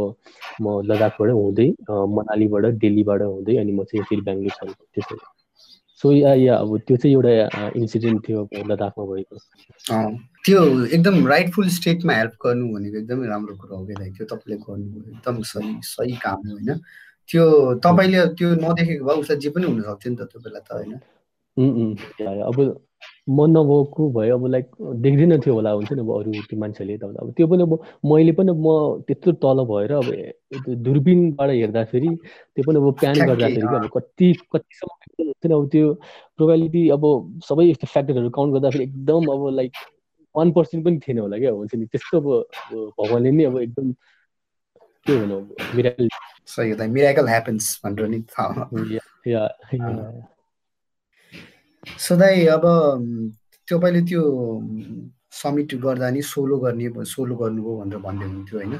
म 0.62 0.80
लद्दाखबाट 0.86 1.30
हुँदै 1.32 1.68
मनालीबाट 2.16 2.66
दिल्लीबाट 2.78 3.22
हुँदै 3.24 3.56
अनि 3.58 3.72
म 3.72 3.84
चाहिँ 3.84 4.06
फेरि 4.06 4.22
बेङ्गलोर 4.22 4.54
छ 4.54 4.76
त्यसरी 4.94 5.18
सो 6.02 6.12
या 6.12 6.34
या 6.34 6.56
अब 6.56 6.78
त्यो 6.88 6.98
चाहिँ 6.98 7.16
एउटा 7.16 7.72
इन्सिडेन्ट 7.76 8.28
थियो 8.28 8.40
लद्दाखमा 8.72 9.04
भएको। 9.06 9.36
त्यो 10.46 10.60
एकदम 10.96 11.28
राइटफुल 11.28 11.68
स्टेटमा 11.78 12.14
हेल्प 12.14 12.36
गर्नु 12.46 12.66
भनेको 12.74 12.98
एकदमै 12.98 13.28
राम्रो 13.28 13.56
कुरो 13.60 13.76
हो 13.78 13.86
क्या 13.86 14.08
त्यो 14.18 14.26
तपाईँले 14.32 14.58
गर्नु 14.64 14.98
एकदम 15.12 15.42
सही 15.52 15.74
सही 15.84 16.16
काम 16.24 16.48
हो 16.48 16.54
होइन? 16.56 16.80
त्यो 17.30 17.44
तपाईँले 17.84 18.26
त्यो 18.40 18.48
नदेखेको 18.64 19.06
भए 19.06 19.16
उसलाई 19.22 19.38
जे 19.44 19.50
पनि 19.56 19.66
हुनसक्थ्यो 19.72 20.10
नि 20.12 20.18
त 20.18 20.22
त्यो 20.32 20.40
बेला 20.46 20.60
त 20.60 20.72
होइन? 20.80 20.94
अब 21.60 22.80
म 23.30 23.46
नभएको 23.46 24.10
भए 24.12 24.30
अब 24.30 24.46
लाइक 24.48 24.66
देख्दिनँ 25.02 25.38
थियो 25.40 25.54
होला 25.54 25.72
हुन्छ 25.72 25.92
नि 25.92 26.00
अब 26.02 26.10
अरू 26.12 26.32
त्यो 26.32 26.60
मान्छेले 26.60 26.98
त 26.98 27.04
अब 27.04 27.34
त्यो 27.38 27.48
पनि 27.48 27.64
अब 27.64 27.74
मैले 28.06 28.32
पनि 28.32 28.52
म 28.52 29.02
त्यत्रो 29.08 29.32
तल 29.44 29.60
भएर 29.66 29.92
अब 29.94 30.08
दुर्बिनबाट 30.84 31.50
हेर्दाखेरि 31.50 32.10
त्यो 32.56 32.64
पनि 32.68 32.78
अब 32.80 32.88
प्यान 33.00 33.16
गर्दाखेरि 33.28 33.68
अब 33.76 33.90
कति 33.98 34.34
कतिसम्म 34.56 34.92
हुन्छ 35.20 35.46
नि 35.46 35.54
अब 35.54 35.68
त्यो 35.70 35.94
प्रोबाबिलिटी 36.38 36.90
अब 36.90 37.04
सबै 37.50 37.70
यस्तो 37.70 37.88
फ्याक्टरहरू 37.88 38.30
काउन्ट 38.30 38.54
गर्दाखेरि 38.54 38.84
एकदम 38.84 39.26
अब 39.32 39.48
लाइक 39.56 39.72
वान 40.36 40.52
पर्सेन्ट 40.52 40.86
पनि 40.86 41.00
थिएन 41.08 41.20
होला 41.20 41.38
क्या 41.38 41.52
हुन्छ 41.52 41.76
नि। 41.76 41.86
त्यस्तो 41.86 42.18
अब 42.20 42.28
भगवान्ले 43.00 43.32
नै 43.32 43.44
अब 43.44 43.58
एकदम 43.62 43.92
के 45.08 45.18
भन्नु 45.20 45.40
मिराकल 45.76 46.10
सही 46.46 46.88
मिराकल 46.90 47.28
ह्यापन्स 47.28 47.80
भनेर 47.86 48.08
नि 48.08 48.20
सधैँ 51.98 52.46
अब 52.48 52.62
त्यो 53.68 53.80
पहिले 53.80 54.02
त्यो 54.02 54.22
समिट 55.32 55.76
गर्दा 55.76 56.10
नि 56.10 56.22
सोलो 56.22 56.58
गर्ने 56.58 57.06
सोलो 57.06 57.36
गर्नुभयो 57.36 57.76
भनेर 57.78 57.98
भन्दै 57.98 58.26
हुनुहुन्थ्यो 58.26 58.60
होइन। 58.60 58.76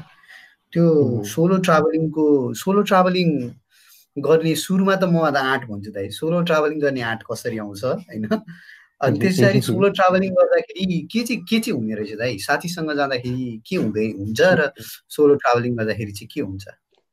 त्यो 0.72 0.84
सोलो 1.24 1.56
ट्राभलिङको 1.58 2.54
सोलो 2.54 2.82
ट्राभलिङ 2.82 3.28
गर्ने 4.16 4.54
सुरुमा 4.54 4.94
त 4.96 5.04
म 5.04 5.30
त 5.30 5.36
आँट 5.36 5.62
भन्छु 5.68 5.90
दाइ। 5.90 6.10
सोलो 6.10 6.42
ट्राभलिङ 6.42 6.78
गर्ने 6.80 7.00
आँट 7.00 7.22
कसरी 7.30 7.58
आउँछ 7.58 7.84
होइन? 7.84 8.28
अनि 9.00 9.18
त्यसरी 9.18 9.60
सोलो 9.60 9.88
ट्राभलिङ 9.88 10.32
गर्दाखेरि 10.34 11.08
के 11.12 11.22
चाहिँ 11.24 11.42
के 11.42 11.58
चाहिँ 11.60 11.78
हुने 11.78 11.94
रहेछ 11.94 12.14
दाइ? 12.18 12.38
साथीसँग 12.38 12.92
जाँदाखेरि 12.92 13.62
के 13.66 13.76
हुँदै 13.76 14.06
हुन्छ 14.18 14.40
र 14.40 14.70
सोलो 15.16 15.34
ट्राभलिङ 15.34 15.76
गर्दाखेरि 15.76 16.12
चाहिँ 16.12 16.28
के 16.34 16.40
हुन्छ? 16.40 16.64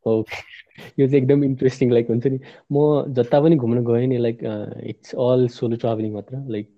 हो 0.08 0.24
यो 1.00 1.08
चाहिँ 1.08 1.22
एकदम 1.22 1.44
इन्ट्रेस्टिङ 1.44 1.92
लाइक 1.92 2.10
हुन्छ 2.10 2.28
नि। 2.28 2.40
म 2.72 3.14
जता 3.14 3.40
पनि 3.42 3.56
घुम्न 3.56 3.84
गएँ 3.86 4.08
नि 4.08 4.18
like 4.18 4.44
it's 4.86 5.16
all 5.16 5.48
solo 5.60 5.76
travelling 5.78 6.14
मात्र। 6.14 6.44
लाइक 6.50 6.70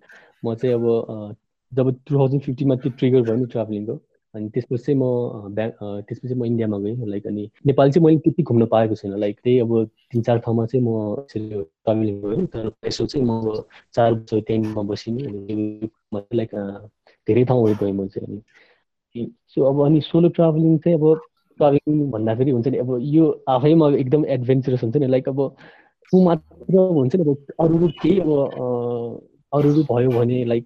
म 0.45 0.55
चाहिँ 0.55 0.75
अब 0.75 1.35
जब 1.71 1.89
टु 2.05 2.15
थाउजन्ड 2.17 2.41
फिफ्टिनमा 2.41 2.75
त्यो 2.75 2.91
ट्रिगर 2.99 3.21
भयो 3.21 3.35
नि 3.35 3.45
ट्राभलिङको 3.45 3.95
अनि 4.33 4.49
त्यसपछि 4.49 4.83
चाहिँ 4.83 4.99
म 4.99 5.53
ब्या 5.55 5.67
त्यसपछि 6.01 6.35
म 6.35 6.45
इन्डियामा 6.45 6.77
गएँ। 6.79 7.05
लाइक 7.05 7.27
अनि 7.27 7.49
नेपाल 7.65 7.91
चाहिँ 7.91 8.05
मैले 8.05 8.17
त्यति 8.19 8.43
घुम्न 8.43 8.65
पाएको 8.65 8.95
छैन। 8.95 9.17
लाइक 9.19 9.39
त्यही 9.43 9.59
अब 9.59 9.85
तिन 10.11 10.21
चार 10.21 10.39
ठाउँमा 10.39 10.65
चाहिँ 10.65 10.85
म 10.85 11.15
ट्राभलिङ 11.35 12.21
गएँ 12.21 12.45
तर 12.47 12.71
यसो 12.87 13.05
चाहिँ 13.05 13.25
म 13.27 13.63
चार 13.93 14.13
वर्ष 14.13 14.33
त्यहीँमा 14.33 14.81
बसिने। 14.83 15.25
अनि 15.25 15.89
लाइक 16.13 16.55
धेरै 17.27 17.43
ठाउँहरू 17.45 17.75
गएँ 17.81 17.93
म 17.93 18.07
चाहिँ 18.07 18.27
अनि। 18.27 18.41
सो 19.47 19.63
अब 19.63 19.85
अनि 19.85 20.01
सोलो 20.01 20.29
ट्राभलिङ 20.29 20.77
चाहिँ 20.77 20.97
अब 20.97 21.21
ट्राभलिङ 21.59 22.09
भन्दाखेरि 22.11 22.51
हुन्छ 22.51 22.67
नि 22.67 22.77
अब 22.85 22.97
यो 23.15 23.25
आफैमा 23.49 23.89
एकदम 24.03 24.25
एडभेन्चरस 24.37 24.83
हुन्छ 24.83 24.97
नि 24.97 25.07
लाइक 25.15 25.29
अब 25.29 25.39
ऊ 26.13 26.23
मात्र 26.25 26.87
हुन्छ 26.99 27.15
नि 27.15 27.21
अब 27.23 27.35
अरू 27.65 27.87
केही 28.03 28.19
अब 28.19 28.31
अरू 29.53 29.69
भयो 29.91 30.09
भने 30.11 30.43
लाइक 30.45 30.65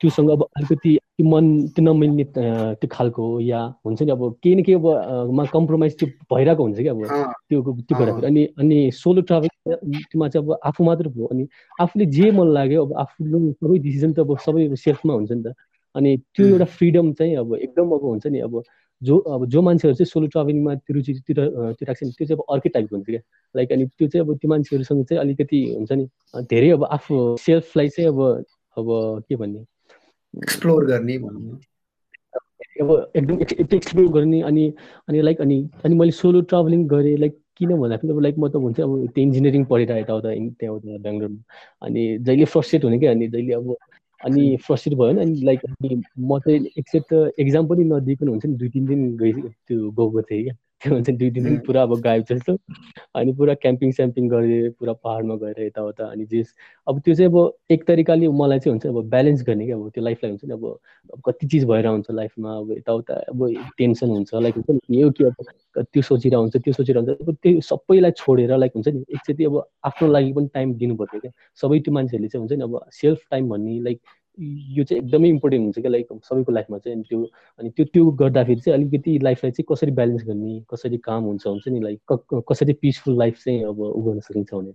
त्योसँग 0.00 0.30
अब 0.30 0.42
अलिकति 0.42 0.98
मन 1.24 1.46
त्यो 1.74 1.84
नमिल्ने 1.84 2.24
त्यो 2.34 2.88
खालको 2.92 3.24
या 3.40 3.60
हुन्छ 3.86 4.02
नि 4.02 4.10
अब 4.10 4.22
केही 4.42 4.54
न 4.54 4.62
केही 4.62 4.78
अब 4.78 5.30
मा 5.38 5.44
कम्प्रोमाइज 5.52 5.98
त्यो 5.98 6.08
भइरहेको 6.34 6.62
हुन्छ 6.62 6.78
कि 6.78 6.88
अब 6.88 7.04
त्यो 7.48 7.62
त्यो 7.62 7.98
गर्दाखेरि 7.98 8.26
अनि 8.26 8.44
अनि 8.58 8.90
सोलो 8.94 9.20
ट्राभलिङमा 9.30 10.28
चाहिँ 10.28 10.46
अब 10.46 10.58
आफू 10.64 10.84
मात्र 10.84 11.08
भयो 11.16 11.26
अनि 11.26 11.46
आफूले 11.80 12.06
जे 12.18 12.30
मन 12.38 12.48
लाग्यो 12.58 12.84
अब 12.86 12.92
आफूले 13.04 13.52
सबै 13.52 13.78
डिसिजन 13.88 14.12
त 14.12 14.18
अब 14.20 14.36
सबै 14.46 14.68
सेल्फमा 14.84 15.14
हुन्छ 15.14 15.32
नि 15.32 15.42
त। 15.42 15.54
अनि 15.94 16.16
त्यो 16.36 16.46
एउटा 16.46 16.64
फ्रिडम 16.76 17.12
चाहिँ 17.18 17.36
अब 17.36 17.54
एकदम 17.56 17.90
अब 17.96 18.04
हुन्छ 18.04 18.26
नि 18.26 18.38
अब 18.40 18.62
जो 19.02 19.18
अब 19.18 19.46
जो 19.46 19.62
मान्छेहरू 19.62 19.94
चाहिँ 19.96 20.06
सोलो 20.06 20.26
ट्राभलिङमा 20.34 20.74
त्यो 20.74 20.94
रुचितिर 20.94 21.38
त्यो 21.38 21.86
राख्छ 21.86 22.02
नि 22.02 22.10
त्यो 22.18 22.26
चाहिँ 22.26 22.38
अब 22.38 22.44
अर्कै 22.54 22.68
टाइपको 22.74 22.96
हुन्छ 22.96 23.06
क्या। 23.06 23.20
लाइक 23.54 23.72
अनि 23.72 23.86
त्यो 23.86 24.08
चाहिँ 24.08 24.26
अब 24.26 24.36
त्यो 24.38 24.48
मान्छेहरूसँग 24.50 25.04
चाहिँ 25.04 25.20
अलिकति 25.20 25.60
हुन्छ 25.74 25.92
नि 25.92 26.06
धेरै 26.50 26.70
अब 26.70 26.84
आफू 26.96 27.36
सेल्फलाई 27.40 27.88
चाहिँ 27.88 28.08
अब 28.08 28.20
अब 28.76 28.86
के 29.28 29.36
भन्ने? 29.36 29.64
एक्सप्लोर 30.34 30.84
गर्ने 30.86 31.16
अब 32.80 32.90
एकदम 33.16 33.38
एक्सप्लोर 33.76 34.08
गर्ने 34.12 34.40
अनि 34.42 34.72
अनि 35.08 35.20
लाइक 35.22 35.40
अनि 35.40 35.58
अनि 35.84 35.94
मैले 35.94 36.12
सोलो 36.12 36.40
ट्राभलिङ 36.50 36.86
गरेँ 36.88 37.16
लाइक 37.16 37.38
किन 37.58 37.76
भन्दाखेरि 37.78 38.12
अब 38.12 38.20
लाइक 38.20 38.38
म 38.38 38.48
त 38.48 38.56
हुन्छ 38.56 38.80
अब 38.80 38.92
त्यो 39.14 39.22
इन्जिनियरिङ 39.22 39.64
पढेर 39.70 39.90
यताउता 39.98 40.28
त्यहाँउता 40.58 40.96
बेङ्गलोरमा। 40.98 41.40
अनि 41.86 42.02
जहिले 42.18 42.44
फ्रस्ट्रेट 42.44 42.84
हुने 42.84 42.98
क्या 42.98 43.10
अनि 43.10 43.28
जहिले 43.28 43.54
अब 43.54 43.76
अनि 44.24 44.56
फ्रस्ट्रेट 44.56 44.98
भयो 44.98 45.20
अनि 45.20 45.40
लाइक 45.44 45.60
म 46.18 46.38
चाहिँ 46.38 46.66
एक्सेप्ट 46.78 47.12
एक्जाम 47.40 47.66
पनि 47.66 47.84
नदिइकन 47.84 48.28
हुन्छ 48.28 48.46
नि 48.46 48.54
दुई 48.54 48.68
तिन 48.68 48.86
दिन 48.86 49.16
गइ 49.16 49.32
त्यो 49.32 49.90
गएको 49.90 50.22
थिएँ 50.22 50.42
क्या। 50.44 50.54
त्यो 50.84 50.94
हुन्छ 50.94 51.10
दुई 51.10 51.30
तिन 51.30 51.44
दिन 51.44 51.58
पुरा 51.66 51.82
अब 51.82 52.00
गायब 52.04 52.24
जस्तो। 52.30 52.56
अनि 53.16 53.32
पुरा 53.32 53.54
क्याम्पिङ 53.64 53.90
स्याम्पिङ 53.96 54.28
गरेँ 54.28 54.70
पुरा 54.78 54.92
पाहाडमा 55.00 55.34
गएर 55.42 55.60
यताउता। 55.64 56.04
अनि 56.12 56.24
जे 56.30 56.42
अब 56.86 57.00
त्यो 57.00 57.14
चाहिँ 57.14 57.30
अब 57.30 57.72
एक 57.72 57.86
तरिकाले 57.88 58.28
मलाई 58.28 58.58
चाहिँ 58.58 58.72
हुन्छ 58.74 58.86
अब 58.86 59.08
ब्यालेन्स 59.10 59.42
गर्ने 59.48 59.66
क्या 59.66 59.76
अब 59.76 59.88
त्यो 59.94 60.04
लाइफलाई 60.04 60.30
हुन्छ 60.30 60.44
नि 60.44 60.52
अब 60.52 61.20
कति 61.26 61.46
चिज 61.46 61.64
भएर 61.64 61.86
हुन्छ 61.86 62.10
लाइफमा 62.10 62.56
अब 62.58 62.70
यताउता 62.78 63.14
अब 63.32 63.40
टेन्सन 63.78 64.10
हुन्छ। 64.10 64.34
लाइक 64.34 64.54
हुन्छ 64.56 64.80
नि 64.90 65.00
यो 65.02 65.10
कि 65.10 65.24
अब 65.24 65.34
त्यो 65.78 66.02
सोचिरहेको 66.02 66.42
हुन्छ 66.42 66.56
त्यो 66.56 66.72
सोचिरहेको 66.72 67.12
हुन्छ। 67.12 67.28
अब 67.28 67.36
त्यो 67.42 67.60
सबैलाई 67.70 68.10
छोडेर 68.20 68.56
लाइक 68.58 68.72
हुन्छ 68.74 68.88
नि 68.88 69.04
एकचोटि 69.14 69.44
अब 69.44 69.62
आफ्नो 69.88 70.08
लागि 70.12 70.32
पनि 70.32 70.48
टाइम 70.54 70.74
दिनुपर्छ 70.82 71.14
क्या। 71.16 71.32
सबै 71.62 71.78
त्यो 71.80 71.94
मान्छेहरूले 71.94 72.28
चाहिँ 72.28 72.46
हुन्छ 72.46 72.52
नि 72.58 72.64
अब 72.64 72.80
सेल्फ 73.00 73.20
टाइम 73.30 73.48
भन्ने 73.48 73.80
लाइक 73.88 74.00
यो 74.38 74.84
चाहिँ 74.84 75.02
एकदमै 75.02 75.28
इम्पोर्टेन्ट 75.28 75.64
हुन्छ 75.64 75.78
क्या 75.78 75.90
लाइक 75.90 76.06
सबैको 76.24 76.52
लाइफमा 76.52 76.78
चाहिँ। 76.78 76.96
अनि 76.96 77.04
त्यो 77.08 77.18
अनि 77.60 77.70
त्यो 77.76 77.84
त्यो 77.92 78.10
गर्दाखेरि 78.22 78.60
चाहिँ 78.60 78.78
अलिकति 78.78 79.18
लाइफलाई 79.22 79.52
चाहिँ 79.52 79.66
कसरी 79.72 79.92
ब्यालेन्स 80.00 80.24
गर्ने 80.26 80.60
कसरी 80.70 80.98
काम 81.04 81.22
हुन्छ 81.24 81.46
हुन्छ 81.46 81.68
नि? 81.68 81.80
लाइक 81.80 82.42
कसरी 82.50 82.72
पिसफुल 82.82 83.18
लाइफ 83.18 83.38
चाहिँ 83.44 83.62
अब 83.64 83.80
उ 83.80 84.02
गर्न 84.02 84.20
सकिन्छ 84.20 84.54
भनेर। 84.54 84.74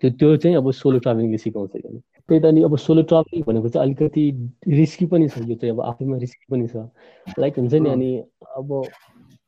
त्यो 0.00 0.10
त्यो 0.10 0.36
चाहिँ 0.36 0.56
अब 0.56 0.70
सोलो 0.72 0.98
ट्राभलिङले 1.04 1.38
सिकाउँछ 1.38 1.70
कि 1.76 1.80
त्यही 1.82 2.40
त 2.40 2.44
अनि 2.46 2.62
अब 2.62 2.76
सोलो 2.78 3.02
ट्राभलिङ 3.10 3.42
भनेको 3.46 3.68
चाहिँ 3.68 3.86
अलिकति 3.86 4.24
रिस्की 4.68 5.06
पनि 5.12 5.28
छ। 5.28 5.38
यो 5.48 5.54
चाहिँ 5.54 5.74
अब 5.74 5.80
आफैमा 5.80 6.16
रिस्की 6.16 6.46
पनि 6.50 6.66
छ। 6.68 6.88
लाइक 7.38 7.58
हुन्छ 7.58 7.74
नि? 7.74 7.90
अनि 7.90 8.10
अब 8.56 8.72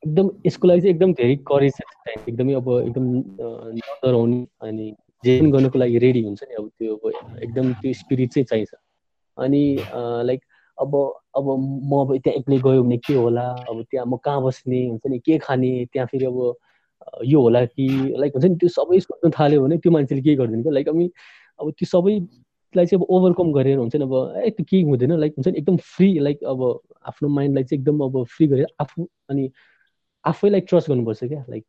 एकदम 0.03 0.29
यसको 0.45 0.67
लागि 0.67 0.81
चाहिँ 0.81 0.93
एकदम 0.95 1.13
धेरै 1.13 1.35
करेज 1.47 1.73
एकदमै 2.27 2.53
अब 2.53 2.69
एकदम 2.69 3.05
नडराउने 3.79 4.45
अनि 4.61 4.93
जे 5.23 5.39
पनि 5.39 5.51
गर्नुको 5.51 5.79
लागि 5.79 5.97
रेडी 5.97 6.21
हुन्छ 6.23 6.43
नि? 6.43 6.55
अब 6.55 6.69
त्यो 6.79 6.95
अब 6.95 7.39
एकदम 7.43 7.73
त्यो 7.81 7.93
स्पिरिट 8.03 8.33
चाहिँ 8.33 8.45
चाहिन्छ। 8.45 8.73
अनि 9.37 9.63
लाइक 10.29 10.41
अब 10.77 10.95
अब 11.37 11.45
म 11.89 11.99
अब 12.01 12.17
त्यहाँ 12.17 12.37
एक्लै 12.39 12.57
गयो 12.63 12.83
भने 12.83 12.97
के 12.97 13.13
होला? 13.13 13.47
अब 13.69 13.83
त्यहाँ 13.91 14.05
म 14.07 14.17
कहाँ 14.25 14.41
बस्ने 14.43 14.85
हुन्छ 14.87 15.07
नि? 15.07 15.19
के 15.25 15.37
खाने? 15.45 15.85
त्यहाँ 15.93 16.07
फेरि 16.11 16.25
अब 16.25 16.55
यो 17.25 17.41
होला 17.41 17.63
कि? 17.65 17.87
लाइक 18.17 18.33
हुन्छ 18.35 18.45
नि 18.45 18.55
त्यो 18.61 18.69
सबै 18.69 18.99
सोध्नु 18.99 19.31
थाल्यो 19.39 19.61
भने 19.63 19.77
त्यो 19.77 19.91
मान्छेले 19.91 20.21
के 20.21 20.35
गरिदिनु 20.35 20.63
क्या। 20.63 20.73
लाइक 20.73 20.89
अनि 20.89 21.09
अब 21.59 21.71
त्यो 21.77 21.85
सबै 21.85 22.19
त्यसलाई 22.19 22.85
चाहिँ 22.85 23.01
अब 23.01 23.07
ओभरकम 23.15 23.51
गरेर 23.53 23.77
हुन्छ 23.77 23.95
नि 23.95 24.03
अब 24.03 24.13
ए 24.45 24.49
त्यो 24.49 24.65
केही 24.69 24.83
हुँदैन। 24.83 25.11
लाइक 25.19 25.33
हुन्छ 25.37 25.47
नि 25.47 25.57
एकदम 25.57 25.77
फ्री 25.77 26.09
लाइक 26.19 26.43
अब 26.43 26.59
आफ्नो 27.07 27.29
माइन्डलाई 27.29 27.63
चाहिँ 27.63 27.79
एकदम 27.81 27.99
अब 28.05 28.23
फ्री 28.33 28.47
गरेर 28.47 28.67
आफू 28.81 29.07
अनि 29.29 29.49
आफैलाई 30.25 30.61
ट्रस्ट 30.69 30.89
गर्नुपर्छ 30.89 31.23
क्या। 31.23 31.43
लाइक 31.49 31.65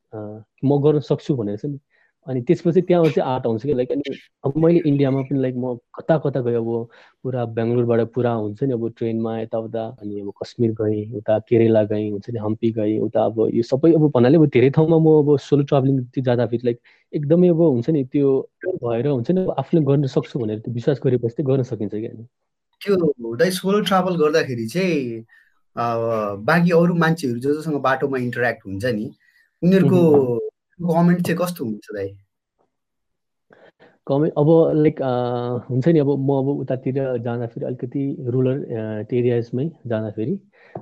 म 0.65 0.81
गर्न 0.83 1.01
सक्छु 1.11 1.35
भनेर 1.37 1.57
चाहिँ 1.57 1.79
अनि 2.27 2.41
त्यसपछि 2.43 2.81
त्यहाँ 2.81 3.05
चाहिँ 3.07 3.31
आर्ट 3.31 3.47
आउँछ 3.47 3.63
कि 3.63 3.75
लाइक 3.75 3.93
अनि 3.93 4.19
अब 4.45 4.57
मैले 4.57 4.81
इन्डियामा 4.87 5.23
पनि 5.23 5.41
लाइक 5.43 5.55
म 5.57 5.75
कता 5.95 6.19
कता 6.19 6.41
गएँ 6.41 6.57
अब 6.57 6.89
पुरा 7.23 7.45
बेङ्गलोरबाट 7.45 8.01
पुरा 8.13 8.33
हुन्छ 8.33 8.63
नि 8.63 8.73
अब 8.73 8.89
ट्रेनमा 8.99 9.39
यताउता 9.41 9.85
अनि 10.01 10.21
अब 10.21 10.33
कश्मीर 10.43 10.73
गएँ 10.73 11.17
उता 11.17 11.39
केरेला 11.39 11.83
गएँ 11.85 12.11
हुन्छ 12.11 12.31
नि 12.31 12.39
हम्पी 12.39 12.71
गएँ 12.73 12.99
उता 12.99 13.25
अब 13.25 13.49
यो 13.55 13.63
सबै 13.63 13.93
अब 13.95 14.11
भन्नाले 14.11 14.39
अब 14.39 14.47
धेरै 14.47 14.71
ठाउँमा 14.71 14.99
म 14.99 15.19
अब 15.19 15.39
सोलो 15.39 15.63
ट्राभलिङ 15.63 16.01
जाँदाखेरि 16.19 16.63
लाइक 16.65 16.81
एकदमै 17.13 17.49
अब 17.49 17.61
हुन्छ 17.61 17.91
नि 17.91 18.05
त्यो 18.05 18.31
भएर 18.65 19.07
हुन्छ 19.09 19.31
नि 19.31 19.41
अब 19.41 19.55
आफूले 19.59 19.83
गर्न 19.83 20.07
सक्छु 20.07 20.39
भनेर 20.39 20.59
त्यो 20.59 20.75
विश्वास 20.75 21.01
गरेपछि 21.05 21.35
चाहिँ 21.35 21.47
गर्न 21.47 21.63
सकिन्छ 21.63 21.95
क्या। 21.95 22.13
त्यो 22.81 23.35
दाइ 23.37 23.51
सोलो 23.51 23.81
ट्राभल 23.81 24.17
गर्दाखेरि 24.17 24.67
चाहिँ 24.67 25.25
बाँकी 25.77 26.71
अरू 26.71 26.95
मान्छेहरू 26.95 27.39
जो 27.39 27.55
जोसँग 27.55 27.81
बाटोमा 27.83 28.19
इन्टरेक्ट 28.19 28.67
हुन्छ 28.67 28.85
नि 28.85 29.11
उनीहरूको 29.63 30.01
कमेन्ट 30.81 31.27
चाहिँ 31.27 31.39
कस्तो 31.39 31.65
हुन्छ 31.65 31.87
दाइ? 31.95 32.09
कमेन्ट 34.07 34.35
अब 34.39 34.49
लाइक 34.77 34.99
हुन्छ 35.71 35.89
नि 35.89 35.99
अब 35.99 36.09
म 36.21 36.39
अब 36.39 36.49
उतातिर 36.61 36.97
जाँदाखेरि 37.25 37.67
अलिकति 37.67 38.03
रुरल 38.29 38.65
एरियाजमै 39.13 39.71
जाँदाखेरि 39.87 40.35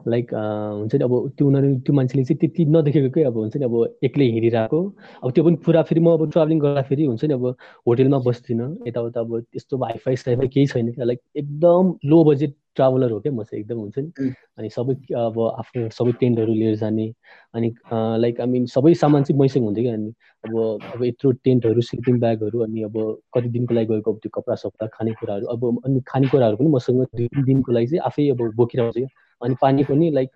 लाइक 0.09 0.35
हुन्छ 0.35 0.95
नि 0.95 1.05
अब 1.05 1.13
त्यो 1.39 1.47
उनीहरू 1.47 1.75
त्यो 1.87 1.95
मान्छेले 1.95 2.25
चाहिँ 2.25 2.39
त्यति 2.41 2.65
नदेखेकै 2.77 3.23
अब 3.25 3.37
हुन्छ 3.39 3.57
नि 3.57 3.65
अब 3.65 3.75
एक्लै 4.05 4.27
हिँडिरहेको। 4.33 4.81
अब 5.25 5.31
त्यो 5.33 5.45
पनि 5.45 5.57
पुरा 5.65 5.83
फेरि 5.89 6.01
म 6.01 6.09
अब 6.13 6.31
ट्राभलिङ 6.33 6.59
गर्दाखेरि 6.59 7.05
हुन्छ 7.07 7.25
नि 7.25 7.35
अब 7.35 7.45
होटेलमा 7.87 8.19
बस्दिनँ। 8.27 8.69
यताउता 8.89 9.21
अब 9.21 9.41
त्यस्तो 9.53 9.79
वाइफाई 9.79 10.17
साइफाई 10.17 10.49
केही 10.49 10.67
छैन 10.67 10.93
क्या। 10.93 11.05
लाइक 11.05 11.21
एकदम 11.37 11.95
लो 12.09 12.25
बजेट 12.25 12.55
ट्राभलर 12.77 13.11
हो 13.13 13.21
क्या 13.21 13.33
म 13.33 13.43
चाहिँ 13.45 13.61
एकदम 13.63 13.79
हुन्छ 13.79 13.99
नि। 13.99 14.33
अनि 14.59 14.69
सबै 14.71 14.95
अब 15.13 15.39
आफ्नो 15.61 15.89
सबै 15.93 16.13
टेन्टहरू 16.21 16.53
लिएर 16.55 16.77
जाने। 16.83 17.07
अनि 17.55 17.69
लाइक 17.93 18.41
आई 18.41 18.47
मिन 18.49 18.67
सबै 18.75 18.95
सामान 18.95 19.23
चाहिँ 19.25 19.39
मैसँग 19.41 19.65
हुन्थ्यो 19.65 19.85
क्या। 19.85 19.95
अनि 19.95 20.13
अब 20.45 20.55
अब 20.95 21.05
यत्रो 21.05 21.33
टेन्टहरू 21.45 21.81
स्लिपिङ 21.89 22.19
ब्यागहरू 22.21 22.61
अनि 22.65 22.83
अब 22.83 22.97
कति 23.35 23.49
दिनको 23.49 23.75
लागि 23.75 23.87
गएको 23.87 24.13
अब 24.13 24.19
त्यो 24.23 24.31
कपडा 24.41 24.55
सपडा 24.65 24.87
खानेकुराहरू 24.97 25.47
अब 25.47 25.65
अनि 25.85 26.01
खानेकुराहरू 26.09 26.57
पनि 26.57 26.69
मसँग 26.69 27.05
दुई 27.17 27.29
तिन 27.29 27.45
दिनको 27.45 27.73
लागि 27.73 27.87
चाहिँ 27.87 28.03
आफै 28.09 28.29
अब 28.31 28.41
बोकिरहेको 28.57 28.93
क्या 28.93 29.07
अनि 29.43 29.55
पानी 29.63 29.85
पनि 29.85 30.11
लाइक 30.11 30.31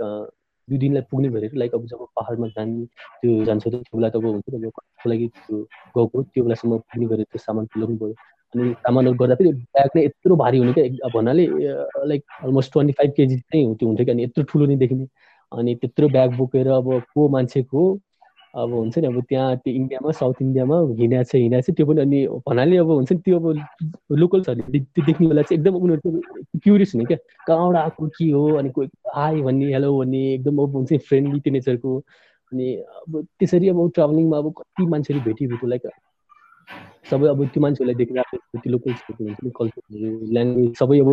दुई 0.69 0.79
दिनलाई 0.79 1.03
पुग्ने 1.11 1.29
भनेर 1.29 1.51
लाइक 1.55 1.75
अब 1.75 1.87
जब 1.87 2.07
पाहाडमा 2.17 2.47
जाने 2.49 2.85
त्यो 3.23 3.45
जान्छ 3.45 3.67
त्यो 3.69 3.97
बेला 3.97 4.09
त 4.09 4.17
अब 4.17 4.25
हुन्छ 4.27 4.55
नि 4.55 4.71
लागि 5.11 5.29
त्यो 5.29 5.59
गएको 5.97 6.23
त्यो 6.23 6.45
बेलासम्म 6.45 6.79
पुग्ने 6.79 7.07
गरेर 7.07 7.25
त्यो 7.25 7.39
सामान 7.39 7.67
तुल्याउनु 7.67 7.99
पऱ्यो 7.99 8.15
अनि 8.55 8.73
सामानहरू 8.75 9.17
गर्दा 9.17 9.35
फेरि 9.35 9.53
ब्याग 9.53 9.91
नै 9.97 10.05
यत्रो 10.05 10.37
भारी 10.37 10.59
हुने 10.59 10.73
क्या 10.73 11.09
भन्नाले 11.15 11.47
like 12.11 12.23
almost 12.43 12.73
twenty 12.73 12.93
five 12.99 13.11
KG 13.17 13.37
चाहिँ 13.37 13.75
त्यो 13.75 13.89
हुन्थ्यो 13.89 14.05
क्या 14.05 14.15
अनि 14.15 14.23
यत्रो 14.25 14.45
ठुलो 14.51 14.67
नै 14.67 14.77
देखिने। 14.77 15.07
अनि 15.53 15.75
त्यत्रो 15.75 16.09
ब्याग 16.09 16.37
बोकेर 16.37 16.69
अब 16.73 16.89
को 17.15 17.29
मान्छेको 17.29 17.83
अब 18.57 18.73
हुन्छ 18.73 18.99
नि 18.99 19.07
अब 19.07 19.21
त्यहाँ 19.29 19.57
त्यो 19.57 19.75
इन्डियामा 19.75 20.13
साउथ 20.13 20.35
इन्डियामा 20.43 20.77
हिँडेको 21.01 21.25
छ 21.25 21.35
हिँडेको 21.35 21.73
छ 21.73 21.77
त्यो 21.77 21.87
पनि 21.87 22.01
अनि 22.01 22.27
भन्नाले 22.49 22.77
अब 22.77 22.91
हुन्छ 22.91 23.13
नि 23.13 23.19
त्यो 23.19 23.41
अब 23.41 23.47
लोकल्सहरूले 24.13 24.81
त्यो 24.81 25.05
देख्ने 25.07 25.29
बेला 25.29 25.43
चाहिँ 25.43 25.61
एकदम 25.61 25.75
उनीहरू 25.77 26.21
क्युरियस 26.65 26.95
हुने 26.95 27.05
क्या। 27.05 27.19
कहाँबाट 27.47 27.77
आएको 27.83 28.07
के 28.09 28.31
हो? 28.31 28.45
अनि 28.57 28.71
कोही 28.71 28.89
आयो 29.15 29.43
भन्ने 29.45 29.73
हेलो 29.73 29.99
भन्ने 29.99 30.23
एकदम 30.35 30.59
अब 30.63 30.77
हुन्छ 30.77 30.93
फ्रेन्डली 31.09 31.41
त्यो 31.41 31.53
नेचरको 31.53 31.99
अनि 32.53 32.75
अब 32.77 33.27
त्यसरी 33.39 33.69
अब 33.69 33.91
ट्राभलिङमा 33.95 34.39
अब 34.39 34.53
कति 34.59 34.87
मान्छेहरू 34.87 35.25
भेटी 35.25 35.47
भेट्यो 35.47 35.69
लाइक 35.69 35.87
सबै 37.11 37.29
अब 37.29 37.45
त्यो 37.55 37.61
मान्छेहरूलाई 37.63 37.97
देखेर 38.01 38.23
त्यो 38.63 38.71
लोकल्सहरूको 38.73 39.25
हुन्छ 39.25 39.39
नि 39.45 39.51
कल्चरहरू 39.59 40.09
ल्याङ्ग्वेज 40.37 40.73
सबै 40.81 40.99
अब 41.05 41.11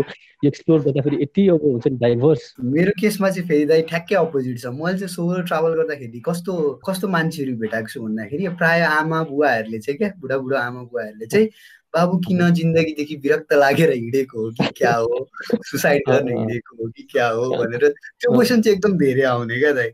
एक्सप्लोर 0.49 0.79
गर्दाखेरि 0.87 1.21
यति 1.23 1.47
अब 1.55 1.61
हुन्छ 1.65 1.85
नि 1.87 1.97
डाइभर्स 2.05 2.41
मेरो 2.73 2.91
केसमा 3.01 3.29
चाहिँ 3.29 3.47
फेरि 3.49 3.65
दाइ 3.73 3.81
ठ्याक्कै 3.91 4.15
अपोजिट 4.15 4.57
छ। 4.59 4.73
मैले 4.79 4.97
चाहिँ 4.97 5.13
सोलो 5.15 5.41
ट्राभल 5.51 5.73
गर्दाखेरि 5.81 6.19
कस्तो 6.25 6.53
कस्तो 6.87 7.07
मान्छेहरू 7.15 7.55
भेटाएको 7.61 7.93
छु 7.93 8.01
भन्दाखेरि 8.03 8.47
प्राय 8.61 8.81
आमा 8.89 9.23
बुवाहरूले 9.31 9.79
चाहिँ 9.85 9.97
क्या 9.97 10.11
बुढा 10.21 10.37
बुढा 10.43 10.59
आमा 10.59 10.81
बुवाहरूले 10.83 11.25
चाहिँ 11.33 11.47
बाबु 11.93 12.17
किन 12.25 12.39
जिन्दगीदेखि 12.57 13.15
विरक्त 13.23 13.53
लागेर 13.53 13.91
हिँडेको 13.93 14.37
हो 14.41 14.49
कि 14.57 14.67
क्या 14.77 14.93
हो? 14.95 15.27
सुसाइड 15.69 16.01
गर्न 16.09 16.29
हिँडेको 16.37 16.83
हो 16.83 16.89
कि 16.89 17.03
क्या 17.11 17.27
हो? 17.29 17.43
भनेर 17.57 17.87
त्यो 17.89 18.31
क्वेसन 18.33 18.61
चाहिँ 18.61 18.77
एकदम 18.77 18.97
धेरै 18.97 19.23
आउने 19.29 19.59
क्या 19.59 19.71
दाइ। 19.77 19.91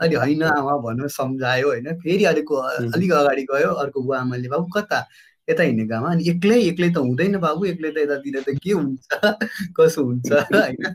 अनि 0.00 0.14
होइन 0.14 0.42
आमा 0.42 0.76
भन्नु 0.86 1.08
सम्झायो 1.08 1.68
होइन। 1.68 1.92
फेरि 1.98 2.24
अलिक 2.30 2.52
अलिक 2.94 3.12
अगाडि 3.12 3.42
गयो 3.50 3.70
अर्को 3.82 4.02
बुवा 4.02 4.18
आमाले 4.20 4.48
बाबु 4.48 4.70
कता? 4.76 5.02
यता 5.52 5.62
हिँडेको 5.62 5.94
आमा 5.94 6.10
अनि 6.10 6.28
एक्लै 6.32 6.58
एक्लै 6.72 6.90
त 6.90 7.04
हुँदैन 7.06 7.38
बाबु 7.46 7.64
एक्लै 7.72 7.90
त 7.92 7.98
यतातिर 8.04 8.40
त 8.40 8.58
के 8.58 8.72
हुन्छ? 8.72 9.00
कसो 9.78 10.04
हुन्छ 10.04 10.32
होइन? 10.32 10.92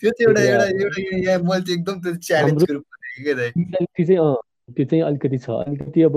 त्यो 0.00 0.10
चाहिँ 0.10 0.28
एउटा 0.28 0.42
एउटा 0.42 0.66
एउटा 0.66 1.38
मैले 1.48 1.64
चाहिँ 1.64 1.78
एकदम 1.78 1.96
त्यो 2.02 2.14
च्यालेन्जको 2.28 2.72
रूपमा 2.74 2.96
चाहिँ 4.04 4.36
त्यो 4.76 4.84
चाहिँ 4.84 5.02
अलिकति 5.02 5.38
छ। 5.38 5.50
अलिकति 5.50 6.02
अब 6.02 6.16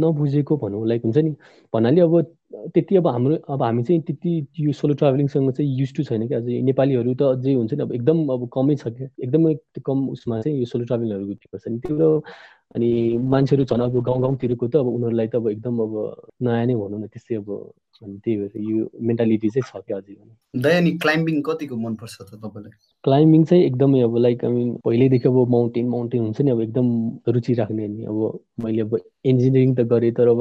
नबुझेको 0.00 0.56
भनौँ 0.56 0.86
लाइक 0.88 1.02
हुन्छ 1.04 1.18
नि। 1.18 1.30
भन्नाले 1.74 2.00
अब 2.00 2.22
त्यति 2.74 2.96
अब 2.96 3.06
हाम्रो 3.06 3.34
अब 3.52 3.62
हामी 3.62 3.82
चाहिँ 3.82 4.00
त्यति 4.02 4.46
यो 4.60 4.72
सोलो 4.72 4.94
ट्राभलिङसँग 4.94 5.52
चाहिँ 5.52 5.70
युज 5.80 5.94
टु 5.96 6.02
छैन 6.04 6.26
क्या। 6.28 6.38
अझै 6.38 6.60
नेपालीहरू 6.62 7.14
त 7.14 7.22
अझै 7.22 7.54
हुन्छ 7.54 7.74
नि 7.74 7.82
अब 7.82 7.92
एकदम 7.92 8.18
अब 8.32 8.48
कमै 8.54 8.76
छ 8.76 8.88
क्या। 8.88 9.08
एकदमै 9.22 9.54
कम 9.84 10.08
उसमा 10.08 10.40
चाहिँ 10.40 10.58
यो 10.58 10.64
सोलो 10.64 10.84
ट्राभलिङहरू 10.84 11.34
छ 11.34 11.68
नि। 11.68 11.78
त्यो 11.78 12.22
अनि 12.74 12.88
मान्छेहरू 13.32 13.64
झन् 13.64 13.82
अब 13.82 13.94
गाउँ 14.04 14.20
गाउँतिरको 14.22 14.66
त 14.68 14.76
अब 14.76 14.86
उनीहरूलाई 14.88 15.28
त 15.28 15.36
अब 15.36 15.48
एकदम 15.50 15.78
अब 15.80 15.92
नयाँ 16.42 16.66
नै 16.66 16.74
भनौँ 16.74 17.00
न 17.00 17.06
त्यस्तै 17.08 17.34
अब 17.36 17.48
अनि 18.02 18.16
त्यही 18.24 18.36
भएर 18.38 18.52
यो 18.70 18.88
मेन्टालिटी 19.08 19.48
चाहिँ 19.48 19.66
छ 19.70 19.80
क्या 19.86 19.96
अझै 19.96 20.14
दयानी 20.62 20.90
क्लाइम्बिङ 21.02 21.40
कतिको 21.42 21.76
मनपर्छ 21.76 22.16
त 22.20 22.34
तपाईँलाई? 22.34 22.70
क्लाइम्बिङ 23.04 23.44
चाहिँ 23.44 23.64
एकदमै 23.64 24.00
अब 24.02 24.16
लाइक 24.16 24.44
आई 24.44 24.52
मिन 24.52 24.68
पहिल्यैदेखि 24.84 25.28
अब 25.28 25.38
माउन्टेन 25.50 25.88
माउन्टेन 25.88 26.22
हुन्छ 26.22 26.40
नि 26.40 26.50
अब 26.50 26.60
एकदम 26.60 26.86
रुचि 27.32 27.54
राख्ने 27.54 27.84
अनि 27.84 28.04
अब 28.04 28.20
मैले 28.64 28.82
अब 28.82 28.98
इन्जिनियरिङ 29.24 29.74
त 29.74 29.88
गरेँ 29.88 30.12
तर 30.12 30.28
अब 30.28 30.40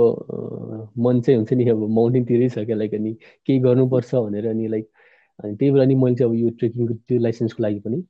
मन 0.99 1.21
चाहिँ 1.21 1.37
हुन्छ 1.37 1.53
नि 1.53 1.69
अब 1.69 1.87
माउन्टेनतिरै 1.97 2.49
छ 2.49 2.65
क्या 2.67 2.75
लाइक 2.75 2.93
अनि 2.93 3.13
केही 3.47 3.59
गर्नुपर्छ 3.59 4.15
भनेर 4.15 4.47
अनि 4.47 4.67
लाइक 4.67 4.85
अनि 5.39 5.55
त्यही 5.55 5.71
भएर 5.71 5.85
नि 5.87 5.95
मैले 5.95 6.15
चाहिँ 6.15 6.31
अब 6.31 6.39
यो 6.39 6.49
ट्रेकिङको 6.59 6.93
त्यो 7.07 7.19
लाइसेन्सको 7.19 7.63
लागि 7.63 7.79
पनि 7.79 8.03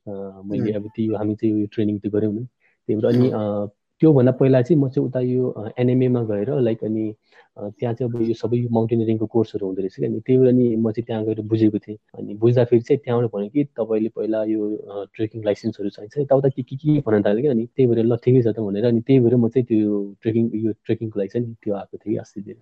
मैले 0.50 0.72
अब 0.74 0.90
त्यो 0.96 1.16
हामी 1.16 1.34
चाहिँ 1.34 1.60
यो 1.60 1.66
ट्रेनिङ 1.72 1.98
त 1.98 2.14
गऱ्यौँ 2.14 2.32
नि। 2.34 2.44
त्यही 2.88 3.00
भएर 3.00 3.06
अनि 3.14 3.28
त्योभन्दा 4.00 4.32
पहिला 4.40 4.60
चाहिँ 4.62 4.80
म 4.82 4.88
चाहिँ 4.88 5.06
उता 5.08 5.20
यो 5.20 5.72
एनएमएमा 5.78 6.22
गएर 6.30 6.50
लाइक 6.60 6.84
अनि 6.84 7.04
त्यहाँ 7.58 7.94
चाहिँ 7.94 8.10
अब 8.10 8.20
यो 8.22 8.34
सबै 8.34 8.58
माउन्टेनियरिङको 8.70 9.26
कोर्सहरू 9.26 9.66
हुँदो 9.66 9.82
रहेछ 9.82 9.94
क्या 9.96 10.08
अनि 10.08 10.20
त्यही 10.26 10.38
भएर 10.38 10.52
नि 10.52 10.66
म 10.76 10.90
चाहिँ 10.90 11.04
त्यहाँ 11.06 11.24
गएर 11.24 11.40
बुझेको 11.50 11.78
थिएँ। 11.78 11.96
अनि 12.18 12.34
बुझ्दाखेरि 12.42 12.82
चाहिँ 12.82 13.00
त्यहाँबाट 13.04 13.30
भन्यो 13.34 13.48
कि 13.50 13.64
तपाईँले 13.78 14.08
पहिला 14.16 14.42
यो 14.44 14.62
ट्रेकिङ 15.14 15.44
लाइसेन्सहरू 15.44 15.90
चाहिन्छ 15.90 16.18
यताउता 16.18 16.48
के 16.48 16.62
के 16.62 16.76
के 16.76 16.98
भन्न 17.02 17.22
थाल्यो 17.26 17.42
क्या 17.42 17.52
अनि 17.52 17.66
त्यही 17.66 17.86
भएर 17.90 18.04
ल 18.06 18.16
ठिकै 18.24 18.42
छ 18.42 18.54
त 18.54 18.58
भनेर 18.62 18.84
अनि 18.86 19.00
त्यही 19.02 19.20
भएर 19.20 19.36
म 19.36 19.48
चाहिँ 19.48 19.66
त्यो 19.66 19.90
ट्रेकिङ 20.22 20.50
यो 20.64 20.72
ट्रेकिङको 20.86 21.20
लागि 21.20 21.28
चाहिँ 21.34 21.54
त्यो 21.62 21.74
आएको 21.74 21.96
थिएँ 21.98 22.14
कि 22.14 22.18
अस्तितिर 22.22 22.56